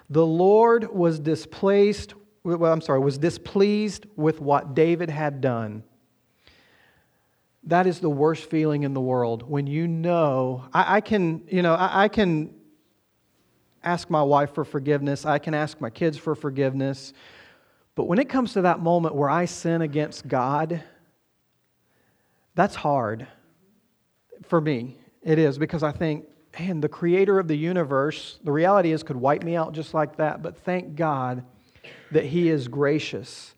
The 0.10 0.25
Lord 0.25 0.89
was 0.89 1.19
displaced, 1.19 2.13
well, 2.46 2.72
I'm 2.72 2.79
sorry, 2.79 3.01
was 3.01 3.17
displeased 3.17 4.05
with 4.15 4.39
what 4.39 4.74
David 4.74 5.10
had 5.10 5.41
done. 5.41 5.84
That 7.63 7.86
is 7.86 8.00
the 8.00 8.10
worst 8.10 8.50
feeling 8.50 8.84
in 8.84 8.93
the 8.93 9.01
world 9.01 9.43
when 9.43 9.67
you 9.67 9.86
know, 9.86 10.63
I, 10.74 10.96
I 10.96 11.01
can, 11.01 11.43
you 11.50 11.62
know, 11.62 11.74
I, 11.74 12.03
I 12.03 12.08
can 12.08 12.55
ask 13.84 14.10
my 14.10 14.24
wife 14.24 14.53
for 14.53 14.63
forgiveness, 14.63 15.25
I 15.25 15.39
can 15.39 15.53
ask 15.53 15.81
my 15.81 15.89
kids 15.89 16.17
for 16.17 16.36
forgiveness. 16.36 17.12
But 17.96 18.05
when 18.05 18.17
it 18.17 18.29
comes 18.29 18.53
to 18.53 18.62
that 18.62 18.79
moment 18.79 19.13
where 19.13 19.29
I 19.29 19.43
sin 19.43 19.81
against 19.81 20.25
God, 20.25 20.81
that's 22.60 22.75
hard 22.75 23.25
for 24.44 24.60
me. 24.60 24.98
It 25.24 25.39
is 25.39 25.58
because 25.58 25.82
I 25.82 25.94
think, 25.94 26.25
man, 26.60 26.82
the 26.82 26.89
creator 26.89 27.39
of 27.39 27.48
the 27.48 27.56
universe, 27.56 28.38
the 28.44 28.51
reality 28.51 28.92
is, 28.92 29.01
could 29.01 29.16
wipe 29.16 29.44
me 29.44 29.56
out 29.56 29.72
just 29.72 29.94
like 29.94 30.18
that. 30.18 30.42
But 30.42 30.58
thank 30.58 30.98
God 30.98 31.46
that 32.12 32.25
he 32.25 32.50
is 32.50 32.68
gracious. 32.68 33.54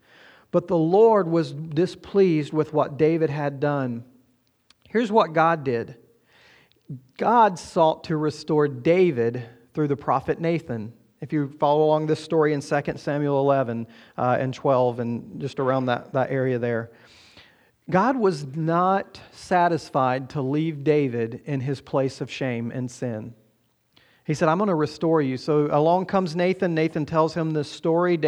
But 0.52 0.68
the 0.68 0.78
Lord 0.78 1.28
was 1.28 1.52
displeased 1.52 2.54
with 2.54 2.74
what 2.74 2.98
David 2.98 3.32
had 3.32 3.60
done. 3.60 4.04
Here's 4.88 5.12
what 5.12 5.34
God 5.34 5.64
did 5.64 5.98
God 7.18 7.58
sought 7.58 8.04
to 8.04 8.18
restore 8.18 8.68
David 8.68 9.44
through 9.74 9.88
the 9.88 9.98
prophet 9.98 10.40
Nathan. 10.40 10.94
If 11.22 11.34
you 11.34 11.50
follow 11.60 11.86
along 11.86 12.06
this 12.06 12.24
story 12.24 12.54
in 12.54 12.62
2 12.62 12.82
Samuel 12.98 13.40
11 13.40 13.88
uh, 14.16 14.38
and 14.40 14.54
12 14.54 15.00
and 15.00 15.42
just 15.42 15.60
around 15.60 15.88
that, 15.88 16.14
that 16.14 16.30
area 16.30 16.60
there, 16.60 16.92
God 17.92 18.18
was 18.18 18.46
not 18.56 19.20
satisfied 19.32 20.30
to 20.32 20.42
leave 20.42 20.84
David 20.84 21.42
in 21.46 21.60
his 21.60 21.82
place 21.82 22.22
of 22.22 22.32
shame 22.32 22.72
and 22.72 22.90
sin. 22.90 23.36
He 24.24 24.34
said, 24.34 24.50
I'm 24.50 24.60
going 24.60 24.70
to 24.70 24.76
restore 24.76 25.22
you. 25.22 25.36
So 25.36 25.68
along 25.72 26.06
comes 26.06 26.36
Nathan. 26.36 26.74
Nathan 26.74 27.06
tells 27.06 27.34
him 27.34 27.52
this 27.52 27.70
story. 27.70 28.20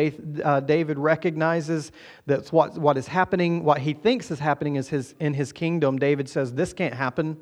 Uh, 0.44 0.60
David 0.60 1.00
recognizes 1.00 1.92
that 2.26 2.50
what, 2.50 2.78
what 2.78 2.98
is 2.98 3.08
happening, 3.08 3.64
what 3.64 3.78
he 3.78 3.94
thinks 3.94 4.30
is 4.32 4.40
happening 4.40 4.76
is 4.76 4.90
his, 4.90 5.16
in 5.20 5.34
his 5.34 5.52
kingdom. 5.52 5.98
David 5.98 6.28
says, 6.28 6.54
This 6.54 6.74
can't 6.74 6.94
happen. 6.94 7.38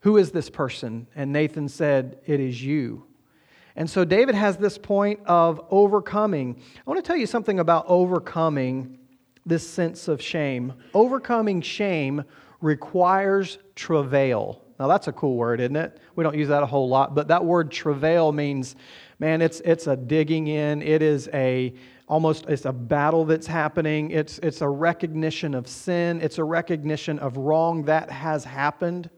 Who 0.00 0.16
is 0.16 0.32
this 0.32 0.48
person? 0.48 1.06
And 1.14 1.32
Nathan 1.32 1.68
said, 1.68 2.20
It 2.26 2.40
is 2.40 2.62
you. 2.62 3.04
And 3.76 3.88
so 3.88 4.04
David 4.04 4.34
has 4.34 4.56
this 4.56 4.76
point 4.76 5.20
of 5.26 5.60
overcoming. 5.70 6.60
I 6.78 6.90
want 6.90 6.98
to 6.98 7.06
tell 7.06 7.16
you 7.16 7.26
something 7.26 7.60
about 7.60 7.84
overcoming 7.86 8.97
this 9.48 9.68
sense 9.68 10.08
of 10.08 10.20
shame. 10.20 10.74
Overcoming 10.94 11.60
shame 11.60 12.24
requires 12.60 13.58
travail. 13.74 14.62
Now, 14.78 14.86
that's 14.86 15.08
a 15.08 15.12
cool 15.12 15.36
word, 15.36 15.60
isn't 15.60 15.76
it? 15.76 15.98
We 16.14 16.22
don't 16.22 16.36
use 16.36 16.48
that 16.48 16.62
a 16.62 16.66
whole 16.66 16.88
lot, 16.88 17.14
but 17.14 17.28
that 17.28 17.44
word 17.44 17.70
travail 17.70 18.30
means, 18.30 18.76
man, 19.18 19.42
it's, 19.42 19.60
it's 19.60 19.86
a 19.86 19.96
digging 19.96 20.46
in. 20.46 20.82
It 20.82 21.02
is 21.02 21.28
a 21.32 21.74
almost 22.06 22.46
it's 22.48 22.64
a 22.64 22.72
battle 22.72 23.24
that's 23.24 23.46
happening. 23.46 24.10
It's, 24.10 24.38
it's 24.38 24.62
a 24.62 24.68
recognition 24.68 25.54
of 25.54 25.68
sin. 25.68 26.20
It's 26.22 26.38
a 26.38 26.44
recognition 26.44 27.18
of 27.18 27.36
wrong 27.36 27.84
that 27.84 28.10
has 28.10 28.44
happened. 28.44 29.10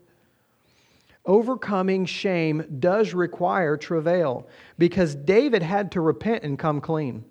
Overcoming 1.25 2.07
shame 2.07 2.65
does 2.81 3.15
require 3.15 3.77
travail 3.77 4.49
because 4.79 5.15
David 5.15 5.63
had 5.63 5.93
to 5.93 6.01
repent 6.01 6.43
and 6.43 6.59
come 6.59 6.81
clean. 6.81 7.25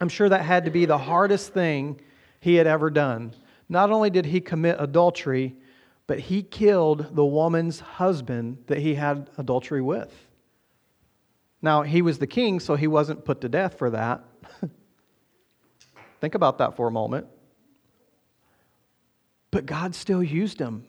I'm 0.00 0.08
sure 0.08 0.28
that 0.28 0.42
had 0.42 0.64
to 0.66 0.70
be 0.70 0.84
the 0.84 0.98
hardest 0.98 1.52
thing 1.52 2.00
he 2.40 2.56
had 2.56 2.66
ever 2.66 2.90
done. 2.90 3.34
Not 3.68 3.90
only 3.90 4.10
did 4.10 4.26
he 4.26 4.40
commit 4.40 4.76
adultery, 4.78 5.56
but 6.06 6.18
he 6.18 6.42
killed 6.42 7.14
the 7.14 7.24
woman's 7.24 7.80
husband 7.80 8.58
that 8.66 8.78
he 8.78 8.94
had 8.94 9.30
adultery 9.36 9.82
with. 9.82 10.12
Now, 11.60 11.82
he 11.82 12.02
was 12.02 12.18
the 12.18 12.26
king, 12.26 12.60
so 12.60 12.76
he 12.76 12.86
wasn't 12.86 13.24
put 13.24 13.40
to 13.40 13.48
death 13.48 13.76
for 13.78 13.90
that. 13.90 14.24
Think 16.20 16.34
about 16.34 16.58
that 16.58 16.76
for 16.76 16.88
a 16.88 16.90
moment. 16.90 17.26
But 19.50 19.66
God 19.66 19.94
still 19.94 20.22
used 20.22 20.58
him. 20.58 20.86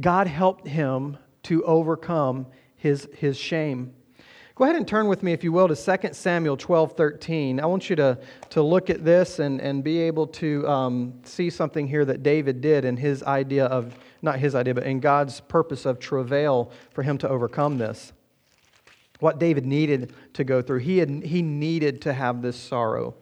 God 0.00 0.26
helped 0.26 0.66
him 0.66 1.18
to 1.44 1.64
overcome 1.64 2.46
his, 2.76 3.08
his 3.16 3.36
shame. 3.36 3.94
Go 4.60 4.64
ahead 4.64 4.76
and 4.76 4.86
turn 4.86 5.08
with 5.08 5.22
me, 5.22 5.32
if 5.32 5.42
you 5.42 5.52
will, 5.52 5.68
to 5.68 5.74
2 5.74 6.12
Samuel 6.12 6.54
12 6.54 6.92
13. 6.92 7.60
I 7.60 7.64
want 7.64 7.88
you 7.88 7.96
to, 7.96 8.18
to 8.50 8.60
look 8.60 8.90
at 8.90 9.02
this 9.02 9.38
and, 9.38 9.58
and 9.58 9.82
be 9.82 10.00
able 10.00 10.26
to 10.26 10.68
um, 10.68 11.14
see 11.24 11.48
something 11.48 11.88
here 11.88 12.04
that 12.04 12.22
David 12.22 12.60
did 12.60 12.84
in 12.84 12.98
his 12.98 13.22
idea 13.22 13.64
of, 13.64 13.98
not 14.20 14.38
his 14.38 14.54
idea, 14.54 14.74
but 14.74 14.82
in 14.82 15.00
God's 15.00 15.40
purpose 15.40 15.86
of 15.86 15.98
travail 15.98 16.72
for 16.92 17.02
him 17.02 17.16
to 17.16 17.28
overcome 17.30 17.78
this. 17.78 18.12
What 19.20 19.38
David 19.38 19.64
needed 19.64 20.12
to 20.34 20.44
go 20.44 20.60
through. 20.60 20.80
He, 20.80 20.98
had, 20.98 21.08
he 21.08 21.40
needed 21.40 22.02
to 22.02 22.12
have 22.12 22.42
this 22.42 22.56
sorrow. 22.58 23.14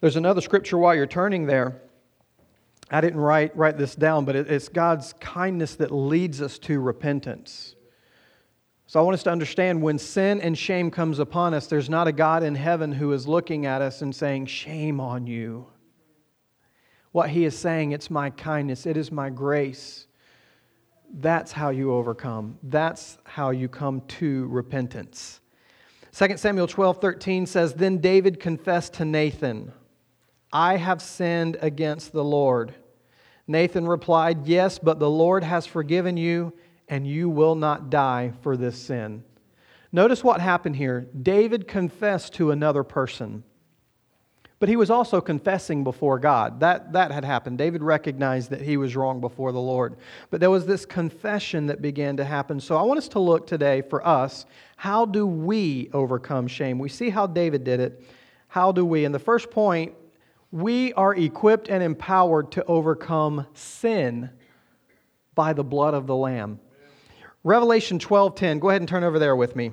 There's 0.00 0.14
another 0.14 0.40
scripture 0.40 0.78
while 0.78 0.94
you're 0.94 1.08
turning 1.08 1.46
there 1.46 1.80
I 2.92 3.00
didn't 3.00 3.18
write, 3.18 3.56
write 3.56 3.76
this 3.76 3.96
down, 3.96 4.24
but 4.24 4.36
it's 4.36 4.68
God's 4.68 5.14
kindness 5.14 5.74
that 5.76 5.90
leads 5.90 6.40
us 6.40 6.60
to 6.60 6.78
repentance. 6.78 7.74
So 8.86 9.00
I 9.00 9.02
want 9.02 9.14
us 9.14 9.22
to 9.22 9.30
understand 9.30 9.80
when 9.80 9.98
sin 9.98 10.40
and 10.40 10.56
shame 10.56 10.90
comes 10.90 11.18
upon 11.18 11.54
us, 11.54 11.66
there's 11.66 11.88
not 11.88 12.06
a 12.06 12.12
God 12.12 12.42
in 12.42 12.54
heaven 12.54 12.92
who 12.92 13.12
is 13.12 13.26
looking 13.26 13.64
at 13.64 13.80
us 13.80 14.02
and 14.02 14.14
saying, 14.14 14.46
Shame 14.46 15.00
on 15.00 15.26
you. 15.26 15.66
What 17.12 17.30
he 17.30 17.44
is 17.44 17.56
saying, 17.56 17.92
it's 17.92 18.10
my 18.10 18.30
kindness, 18.30 18.86
it 18.86 18.96
is 18.96 19.10
my 19.10 19.30
grace. 19.30 20.06
That's 21.16 21.52
how 21.52 21.70
you 21.70 21.92
overcome. 21.92 22.58
That's 22.64 23.18
how 23.24 23.50
you 23.50 23.68
come 23.68 24.00
to 24.18 24.46
repentance. 24.48 25.40
2 26.12 26.36
Samuel 26.36 26.66
12 26.66 27.00
13 27.00 27.46
says, 27.46 27.74
Then 27.74 27.98
David 27.98 28.38
confessed 28.38 28.94
to 28.94 29.04
Nathan. 29.04 29.72
I 30.52 30.76
have 30.76 31.00
sinned 31.00 31.56
against 31.60 32.12
the 32.12 32.24
Lord. 32.24 32.74
Nathan 33.46 33.86
replied, 33.86 34.46
Yes, 34.46 34.78
but 34.78 34.98
the 34.98 35.10
Lord 35.10 35.42
has 35.42 35.66
forgiven 35.66 36.16
you, 36.16 36.52
and 36.88 37.06
you 37.06 37.28
will 37.28 37.54
not 37.54 37.90
die 37.90 38.32
for 38.42 38.56
this 38.56 38.78
sin. 38.80 39.24
Notice 39.92 40.24
what 40.24 40.40
happened 40.40 40.76
here. 40.76 41.06
David 41.22 41.68
confessed 41.68 42.34
to 42.34 42.50
another 42.50 42.82
person, 42.82 43.44
but 44.58 44.68
he 44.68 44.76
was 44.76 44.90
also 44.90 45.20
confessing 45.20 45.84
before 45.84 46.18
God. 46.18 46.60
That, 46.60 46.92
that 46.94 47.12
had 47.12 47.24
happened. 47.24 47.58
David 47.58 47.82
recognized 47.82 48.50
that 48.50 48.60
he 48.60 48.76
was 48.76 48.96
wrong 48.96 49.20
before 49.20 49.52
the 49.52 49.60
Lord. 49.60 49.96
But 50.30 50.40
there 50.40 50.50
was 50.50 50.66
this 50.66 50.84
confession 50.84 51.66
that 51.66 51.80
began 51.80 52.16
to 52.16 52.24
happen. 52.24 52.58
So 52.58 52.76
I 52.76 52.82
want 52.82 52.98
us 52.98 53.08
to 53.08 53.20
look 53.20 53.46
today 53.46 53.82
for 53.82 54.04
us 54.06 54.46
how 54.76 55.06
do 55.06 55.26
we 55.26 55.90
overcome 55.92 56.48
shame? 56.48 56.78
We 56.78 56.88
see 56.88 57.10
how 57.10 57.26
David 57.26 57.62
did 57.62 57.78
it. 57.78 58.04
How 58.48 58.72
do 58.72 58.84
we? 58.84 59.04
And 59.04 59.14
the 59.14 59.20
first 59.20 59.50
point 59.50 59.94
we 60.50 60.92
are 60.94 61.14
equipped 61.14 61.68
and 61.68 61.82
empowered 61.82 62.52
to 62.52 62.64
overcome 62.64 63.46
sin 63.54 64.30
by 65.34 65.52
the 65.52 65.64
blood 65.64 65.94
of 65.94 66.06
the 66.06 66.14
lamb 66.16 66.60
revelation 67.44 68.00
12.10 68.00 68.58
go 68.58 68.70
ahead 68.70 68.80
and 68.80 68.88
turn 68.88 69.04
over 69.04 69.20
there 69.20 69.36
with 69.36 69.54
me 69.54 69.70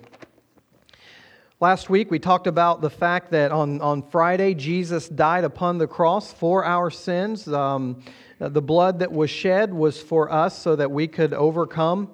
last 1.59 1.89
week 1.89 2.11
we 2.11 2.19
talked 2.19 2.45
about 2.45 2.81
the 2.81 2.89
fact 2.89 3.31
that 3.31 3.51
on, 3.51 3.81
on 3.81 4.03
friday 4.03 4.53
jesus 4.53 5.09
died 5.09 5.43
upon 5.43 5.79
the 5.79 5.87
cross 5.87 6.31
for 6.31 6.63
our 6.63 6.91
sins 6.91 7.47
um, 7.47 8.03
the 8.37 8.61
blood 8.61 8.99
that 8.99 9.11
was 9.11 9.29
shed 9.29 9.73
was 9.73 9.99
for 9.99 10.31
us 10.31 10.57
so 10.57 10.75
that 10.75 10.91
we 10.91 11.07
could 11.07 11.33
overcome 11.33 12.07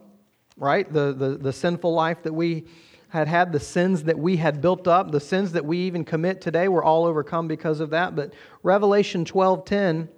right? 0.58 0.92
The, 0.92 1.14
the, 1.14 1.38
the 1.38 1.54
sinful 1.54 1.94
life 1.94 2.24
that 2.24 2.34
we 2.34 2.66
had 3.10 3.28
had, 3.28 3.52
the 3.54 3.60
sins 3.60 4.04
that 4.04 4.18
we 4.18 4.38
had 4.38 4.60
built 4.60 4.88
up, 4.88 5.12
the 5.12 5.20
sins 5.20 5.54
that 5.54 5.64
we 5.64 5.80
even 5.80 6.04
commit 6.04 6.42
today, 6.42 6.68
were 6.68 6.84
all 6.84 7.06
overcome 7.06 7.48
because 7.48 7.80
of 7.80 7.92
that. 7.92 8.16
But 8.16 8.34
Revelation 8.64 9.24
12:10 9.24 10.10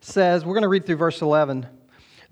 says, 0.00 0.44
we're 0.44 0.54
going 0.54 0.62
to 0.62 0.68
read 0.68 0.86
through 0.86 0.96
verse 0.96 1.20
11. 1.20 1.66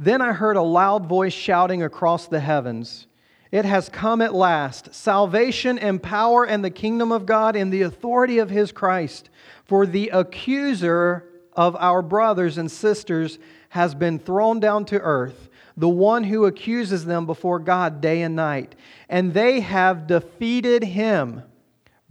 Then 0.04 0.20
I 0.20 0.34
heard 0.34 0.58
a 0.58 0.62
loud 0.62 1.06
voice 1.06 1.32
shouting 1.32 1.82
across 1.82 2.26
the 2.26 2.40
heavens. 2.40 3.06
It 3.50 3.64
has 3.64 3.88
come 3.88 4.20
at 4.20 4.34
last, 4.34 4.94
salvation 4.94 5.78
and 5.78 6.02
power 6.02 6.44
and 6.44 6.62
the 6.62 6.68
kingdom 6.68 7.10
of 7.10 7.24
God 7.24 7.56
and 7.56 7.72
the 7.72 7.80
authority 7.80 8.36
of 8.36 8.50
his 8.50 8.70
Christ. 8.70 9.30
For 9.64 9.86
the 9.86 10.10
accuser 10.10 11.24
of 11.54 11.74
our 11.76 12.02
brothers 12.02 12.58
and 12.58 12.70
sisters 12.70 13.38
has 13.70 13.94
been 13.94 14.18
thrown 14.18 14.60
down 14.60 14.84
to 14.86 15.00
earth, 15.00 15.48
the 15.74 15.88
one 15.88 16.24
who 16.24 16.44
accuses 16.44 17.06
them 17.06 17.24
before 17.24 17.58
God 17.58 18.02
day 18.02 18.20
and 18.20 18.36
night. 18.36 18.74
And 19.08 19.32
they 19.32 19.60
have 19.60 20.06
defeated 20.06 20.84
him 20.84 21.44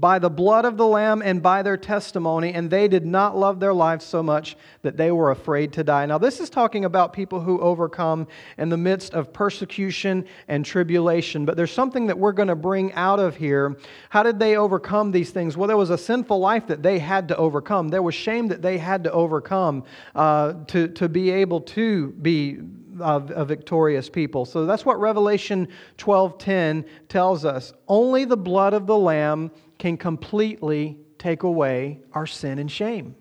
by 0.03 0.19
the 0.19 0.29
blood 0.29 0.65
of 0.65 0.75
the 0.75 0.85
Lamb 0.85 1.21
and 1.23 1.41
by 1.41 1.63
their 1.63 1.77
testimony, 1.77 2.51
and 2.53 2.69
they 2.69 2.89
did 2.89 3.05
not 3.05 3.37
love 3.37 3.61
their 3.61 3.73
lives 3.73 4.03
so 4.03 4.21
much 4.21 4.57
that 4.81 4.97
they 4.97 5.11
were 5.11 5.31
afraid 5.31 5.71
to 5.71 5.81
die. 5.81 6.05
Now, 6.05 6.17
this 6.17 6.41
is 6.41 6.49
talking 6.49 6.83
about 6.83 7.13
people 7.13 7.39
who 7.39 7.57
overcome 7.61 8.27
in 8.57 8.67
the 8.67 8.75
midst 8.75 9.13
of 9.13 9.31
persecution 9.31 10.25
and 10.49 10.65
tribulation, 10.65 11.45
but 11.45 11.55
there's 11.55 11.71
something 11.71 12.07
that 12.07 12.19
we're 12.19 12.33
going 12.33 12.49
to 12.49 12.55
bring 12.55 12.91
out 12.95 13.21
of 13.21 13.37
here. 13.37 13.77
How 14.09 14.23
did 14.23 14.39
they 14.39 14.57
overcome 14.57 15.11
these 15.11 15.29
things? 15.29 15.55
Well, 15.55 15.69
there 15.69 15.77
was 15.77 15.89
a 15.89 15.97
sinful 15.97 16.37
life 16.37 16.67
that 16.67 16.83
they 16.83 16.99
had 16.99 17.29
to 17.29 17.37
overcome, 17.37 17.87
there 17.87 18.01
was 18.01 18.13
shame 18.13 18.49
that 18.49 18.61
they 18.61 18.79
had 18.79 19.05
to 19.05 19.11
overcome 19.13 19.85
uh, 20.15 20.65
to, 20.67 20.89
to 20.89 21.07
be 21.07 21.29
able 21.29 21.61
to 21.61 22.11
be 22.21 22.59
of 22.99 23.31
a 23.31 23.45
victorious 23.45 24.09
people. 24.09 24.43
So 24.43 24.65
that's 24.65 24.85
what 24.85 24.99
Revelation 24.99 25.69
12:10 25.97 26.83
tells 27.07 27.45
us. 27.45 27.73
Only 27.87 28.25
the 28.25 28.37
blood 28.37 28.73
of 28.73 28.85
the 28.85 28.97
lamb 28.97 29.49
can 29.83 29.97
completely 29.97 30.97
take 31.17 31.43
away 31.43 31.99
our 32.13 32.25
sin 32.25 32.57
and 32.57 32.71
shame. 32.71 33.17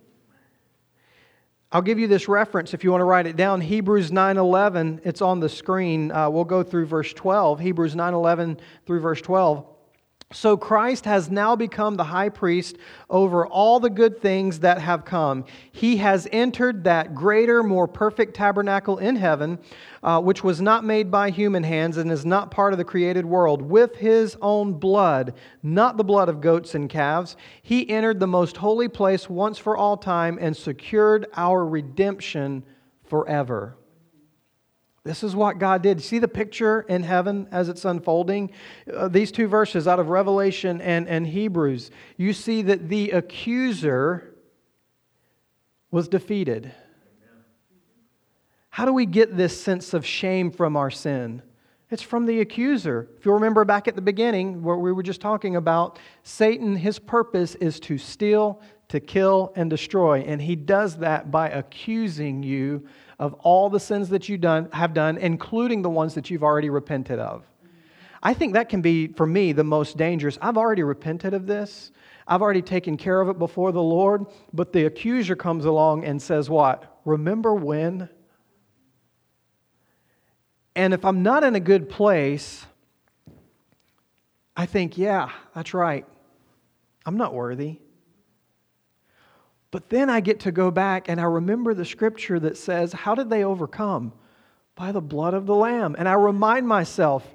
I'll 1.73 1.83
give 1.83 1.99
you 1.99 2.07
this 2.07 2.29
reference 2.29 2.73
if 2.73 2.85
you 2.85 2.93
want 2.93 3.01
to 3.01 3.05
write 3.05 3.27
it 3.27 3.35
down. 3.35 3.61
Hebrews 3.61 4.13
9:11, 4.13 5.01
it's 5.03 5.21
on 5.21 5.41
the 5.41 5.49
screen. 5.49 6.13
Uh, 6.13 6.31
we'll 6.31 6.45
go 6.45 6.63
through 6.63 6.87
verse 6.87 7.13
12. 7.15 7.59
Hebrews 7.59 7.97
9:11 7.97 8.61
through 8.87 9.01
verse 9.01 9.21
12. 9.21 9.67
So 10.33 10.57
Christ 10.57 11.05
has 11.05 11.31
now 11.31 11.55
become 11.55 11.97
the 11.97 12.05
high 12.05 12.29
priest 12.29 12.77
over 13.11 13.47
all 13.47 13.81
the 13.81 13.91
good 13.91 14.21
things 14.21 14.61
that 14.61 14.81
have 14.81 15.05
come. 15.05 15.45
He 15.71 15.99
has 15.99 16.27
entered 16.33 16.85
that 16.85 17.15
greater, 17.15 17.63
more 17.63 17.87
perfect 17.87 18.35
tabernacle 18.35 18.99
in 18.99 19.17
heaven, 19.17 19.59
uh, 20.03 20.21
which 20.21 20.43
was 20.43 20.61
not 20.61 20.85
made 20.85 21.11
by 21.11 21.31
human 21.31 21.63
hands 21.63 21.97
and 21.97 22.11
is 22.11 22.25
not 22.25 22.51
part 22.51 22.73
of 22.73 22.79
the 22.79 22.85
created 22.85 23.27
world. 23.27 23.63
With 23.63 23.97
his 23.97 24.37
own 24.41 24.75
blood, 24.75 25.35
not 25.63 25.97
the 25.97 26.05
blood 26.05 26.29
of 26.29 26.41
goats 26.41 26.75
and 26.75 26.89
calves, 26.89 27.37
he 27.63 27.89
entered 27.91 28.19
the 28.19 28.27
most 28.27 28.57
holy 28.57 28.89
place 28.89 29.29
once 29.29 29.59
for 29.59 29.77
all 29.77 29.97
time 29.97 30.39
and 30.41 30.57
secured 30.57 31.27
our 31.35 31.67
redemption 31.67 32.65
forever. 33.05 33.77
This 35.05 35.25
is 35.25 35.35
what 35.35 35.59
God 35.59 35.83
did. 35.83 36.01
See 36.01 36.21
the 36.21 36.29
picture 36.29 36.83
in 36.83 37.03
heaven 37.03 37.49
as 37.51 37.69
it's 37.69 37.85
unfolding? 37.85 38.53
Uh, 38.93 39.09
these 39.09 39.33
two 39.33 39.49
verses 39.49 39.89
out 39.89 39.99
of 39.99 40.11
Revelation 40.11 40.81
and, 40.81 41.09
and 41.09 41.27
Hebrews, 41.27 41.91
you 42.17 42.33
see 42.33 42.63
that 42.63 42.89
the 42.89 43.11
accuser 43.11 44.37
was 45.91 46.07
defeated. 46.07 46.73
How 48.71 48.87
do 48.87 48.93
we 48.93 49.05
get 49.05 49.37
this 49.37 49.61
sense 49.61 49.93
of 49.93 50.07
shame 50.07 50.51
from 50.51 50.77
our 50.77 50.91
sin? 50.91 51.43
It's 51.91 52.01
from 52.01 52.25
the 52.25 52.41
accuser. 52.41 53.09
If 53.19 53.27
you 53.27 53.33
remember 53.33 53.67
back 53.67 53.87
at 53.87 53.97
the 53.97 54.01
beginning, 54.01 54.63
where 54.63 54.77
we 54.77 54.93
were 54.93 55.03
just 55.03 55.21
talking 55.21 55.57
about, 55.57 55.99
Satan, 56.23 56.75
his 56.77 56.99
purpose 56.99 57.55
is 57.57 57.79
to 57.81 57.99
steal, 57.99 58.63
to 58.89 58.99
kill, 58.99 59.53
and 59.57 59.69
destroy. 59.69 60.21
And 60.21 60.41
he 60.41 60.57
does 60.57 60.97
that 60.99 61.31
by 61.31 61.51
accusing 61.51 62.43
you 62.43 62.87
of 63.19 63.35
all 63.35 63.71
the 63.71 63.81
sins 63.81 64.09
that 64.11 64.29
you 64.29 64.39
done, 64.39 64.69
have 64.73 64.95
done, 64.95 65.19
including 65.19 65.83
the 65.83 65.91
ones 65.91 66.15
that 66.15 66.31
you've 66.31 66.43
already 66.43 66.71
repented 66.71 67.19
of. 67.19 67.45
I 68.23 68.35
think 68.35 68.55
that 68.55 68.69
can 68.69 68.83
be, 68.83 69.09
for 69.09 69.27
me, 69.27 69.53
the 69.53 69.65
most 69.65 69.97
dangerous. 69.97 70.39
I've 70.41 70.57
already 70.57 70.83
repented 70.83 71.35
of 71.35 71.47
this. 71.47 71.91
I've 72.27 72.41
already 72.41 72.63
taken 72.63 72.97
care 72.97 73.21
of 73.21 73.29
it 73.29 73.39
before 73.39 73.73
the 73.73 73.83
Lord, 73.83 74.27
but 74.53 74.73
the 74.73 74.85
accuser 74.85 75.35
comes 75.35 75.65
along 75.65 76.05
and 76.05 76.23
says, 76.23 76.49
What? 76.49 77.01
Remember 77.05 77.55
when? 77.55 78.09
And 80.75 80.95
if 80.95 81.05
I'm 81.05 81.23
not 81.23 81.45
in 81.45 81.55
a 81.55 81.61
good 81.61 81.89
place, 81.89 82.65
I 84.57 84.67
think, 84.67 84.97
yeah, 84.97 85.31
that's 85.55 85.75
right. 85.75 86.07
I'm 87.05 87.17
not 87.17 87.35
worthy. 87.35 87.79
But 89.73 89.89
then 89.89 90.11
I 90.11 90.21
get 90.21 90.41
to 90.41 90.53
go 90.53 90.71
back 90.71 91.09
and 91.09 91.21
I 91.21 91.25
remember 91.25 91.75
the 91.75 91.87
scripture 91.87 92.39
that 92.39 92.57
says, 92.57 92.93
How 92.93 93.17
did 93.17 93.31
they 93.31 93.43
overcome? 93.43 94.13
By 94.77 94.93
the 94.93 95.01
blood 95.01 95.35
of 95.35 95.47
the 95.47 95.55
Lamb. 95.55 95.97
And 95.99 96.09
I 96.09 96.13
remind 96.13 96.69
myself, 96.69 97.27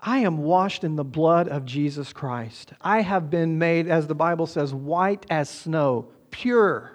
I 0.00 0.18
am 0.18 0.38
washed 0.38 0.84
in 0.84 0.96
the 0.96 1.04
blood 1.04 1.48
of 1.48 1.64
Jesus 1.64 2.12
Christ. 2.12 2.72
I 2.80 3.00
have 3.02 3.30
been 3.30 3.58
made, 3.58 3.88
as 3.88 4.06
the 4.06 4.14
Bible 4.14 4.46
says, 4.46 4.74
white 4.74 5.24
as 5.30 5.48
snow, 5.48 6.08
pure. 6.30 6.92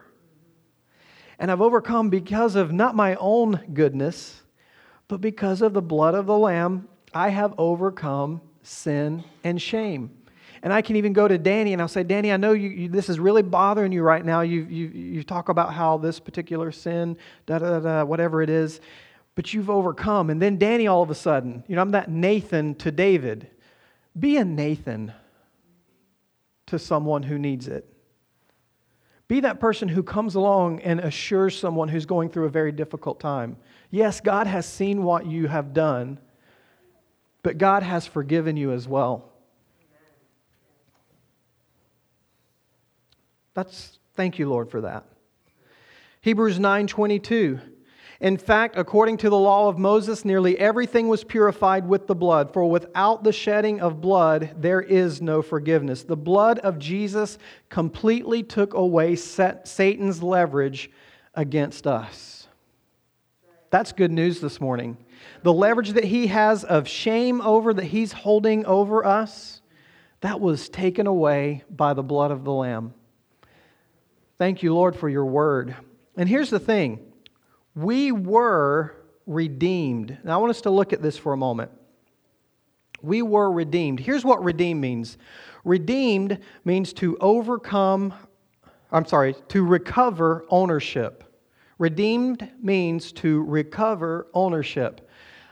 And 1.39 1.49
I've 1.49 1.62
overcome 1.62 2.10
because 2.10 2.56
of 2.56 2.71
not 2.71 2.93
my 2.93 3.15
own 3.15 3.62
goodness, 3.73 4.41
but 5.08 5.21
because 5.21 5.62
of 5.62 5.73
the 5.73 5.82
blood 5.82 6.15
of 6.15 6.25
the 6.25 6.38
Lamb, 6.38 6.88
I 7.13 7.30
have 7.30 7.56
overcome 7.58 8.41
sin 8.62 9.23
and 9.43 9.62
shame. 9.62 10.12
And 10.63 10.71
I 10.71 10.82
can 10.82 10.95
even 10.95 11.13
go 11.13 11.28
to 11.28 11.38
Danny 11.38 11.74
and 11.74 11.82
I'll 11.82 11.88
say, 11.88 12.04
Danny, 12.04 12.32
I 12.32 12.38
know 12.38 12.54
you, 12.54 12.69
you, 12.69 12.89
this 12.89 13.10
is 13.10 13.19
really 13.19 13.41
bothering 13.41 13.91
you 13.91 14.04
right 14.04 14.24
now. 14.24 14.41
You, 14.41 14.63
you, 14.69 14.88
you 14.88 15.24
talk 15.24 15.50
about 15.50 15.74
how 15.74 15.97
this 15.97 16.19
particular 16.19 16.71
sin, 16.71 17.17
da 17.47 17.60
da 17.60 17.80
da, 17.80 18.04
whatever 18.04 18.41
it 18.43 18.50
is, 18.50 18.80
but 19.34 19.54
you've 19.54 19.69
overcome. 19.69 20.30
And 20.30 20.41
then 20.41 20.58
Danny, 20.58 20.88
all 20.88 21.02
of 21.02 21.10
a 21.10 21.15
sudden, 21.15 21.63
you 21.67 21.76
know, 21.76 21.82
I'm 21.82 21.91
that 21.91 22.12
Nathan 22.12 22.76
to 22.76 22.91
David. 22.91 23.47
Be 24.19 24.38
a 24.38 24.45
Nathan 24.45 25.13
to 26.67 26.78
someone 26.78 27.24
who 27.24 27.39
needs 27.39 27.67
it. 27.67 27.88
Be 29.28 29.39
that 29.39 29.60
person 29.60 29.88
who 29.88 30.04
comes 30.04 30.36
along 30.36 30.82
and 30.82 31.00
assures 31.00 31.58
someone 31.58 31.88
who's 31.88 32.06
going 32.06 32.30
through 32.30 32.45
a 32.45 32.50
very 32.50 32.74
difficult 32.74 33.19
time. 33.19 33.56
Yes, 33.89 34.19
God 34.19 34.45
has 34.45 34.65
seen 34.65 35.04
what 35.04 35.26
you 35.26 35.47
have 35.47 35.74
done, 35.74 36.19
but 37.41 37.58
God 37.58 37.82
has 37.82 38.06
forgiven 38.06 38.58
you 38.58 38.74
as 38.74 38.88
well. 38.88 39.31
That's 43.53 43.99
thank 44.15 44.39
you, 44.39 44.49
Lord, 44.49 44.69
for 44.69 44.81
that. 44.81 45.05
Hebrews 46.21 46.59
9:22. 46.59 47.59
In 48.19 48.37
fact, 48.37 48.77
according 48.77 49.17
to 49.17 49.31
the 49.31 49.37
law 49.37 49.67
of 49.67 49.79
Moses, 49.79 50.23
nearly 50.23 50.55
everything 50.59 51.07
was 51.07 51.23
purified 51.23 51.87
with 51.87 52.05
the 52.05 52.13
blood, 52.13 52.53
for 52.53 52.69
without 52.69 53.23
the 53.23 53.31
shedding 53.31 53.81
of 53.81 53.99
blood, 53.99 54.51
there 54.59 54.81
is 54.81 55.23
no 55.23 55.41
forgiveness. 55.41 56.03
The 56.03 56.15
blood 56.15 56.59
of 56.59 56.77
Jesus 56.77 57.39
completely 57.69 58.43
took 58.43 58.75
away 58.75 59.15
Satan's 59.15 60.21
leverage 60.21 60.91
against 61.33 61.87
us. 61.87 62.47
That's 63.71 63.91
good 63.91 64.11
news 64.11 64.39
this 64.39 64.61
morning. 64.61 64.97
The 65.41 65.53
leverage 65.53 65.93
that 65.93 66.03
he 66.03 66.27
has 66.27 66.63
of 66.63 66.87
shame 66.87 67.41
over, 67.41 67.73
that 67.73 67.85
he's 67.85 68.11
holding 68.11 68.65
over 68.67 69.03
us, 69.03 69.61
that 70.19 70.39
was 70.39 70.69
taken 70.69 71.07
away 71.07 71.63
by 71.71 71.95
the 71.95 72.03
blood 72.03 72.29
of 72.29 72.43
the 72.43 72.53
Lamb. 72.53 72.93
Thank 74.41 74.63
you, 74.63 74.73
Lord, 74.73 74.95
for 74.95 75.08
your 75.08 75.27
word. 75.27 75.75
And 76.17 76.27
here's 76.27 76.49
the 76.49 76.60
thing 76.60 76.99
we 77.75 78.12
were 78.12 78.95
redeemed. 79.27 80.17
Now, 80.23 80.34
I 80.34 80.38
want 80.38 80.49
us 80.49 80.62
to 80.62 80.71
look 80.71 80.93
at 80.93 81.04
this 81.04 81.15
for 81.15 81.34
a 81.34 81.38
moment. 81.38 81.69
We 83.04 83.21
were 83.21 83.51
redeemed. 83.51 83.99
Here's 83.99 84.25
what 84.25 84.43
redeemed 84.43 84.82
means 84.82 85.19
redeemed 85.63 86.39
means 86.65 86.91
to 86.93 87.19
overcome, 87.19 88.15
I'm 88.91 89.06
sorry, 89.06 89.36
to 89.49 89.63
recover 89.63 90.43
ownership. 90.49 91.23
Redeemed 91.77 92.49
means 92.63 93.12
to 93.12 93.43
recover 93.43 94.25
ownership. 94.34 95.08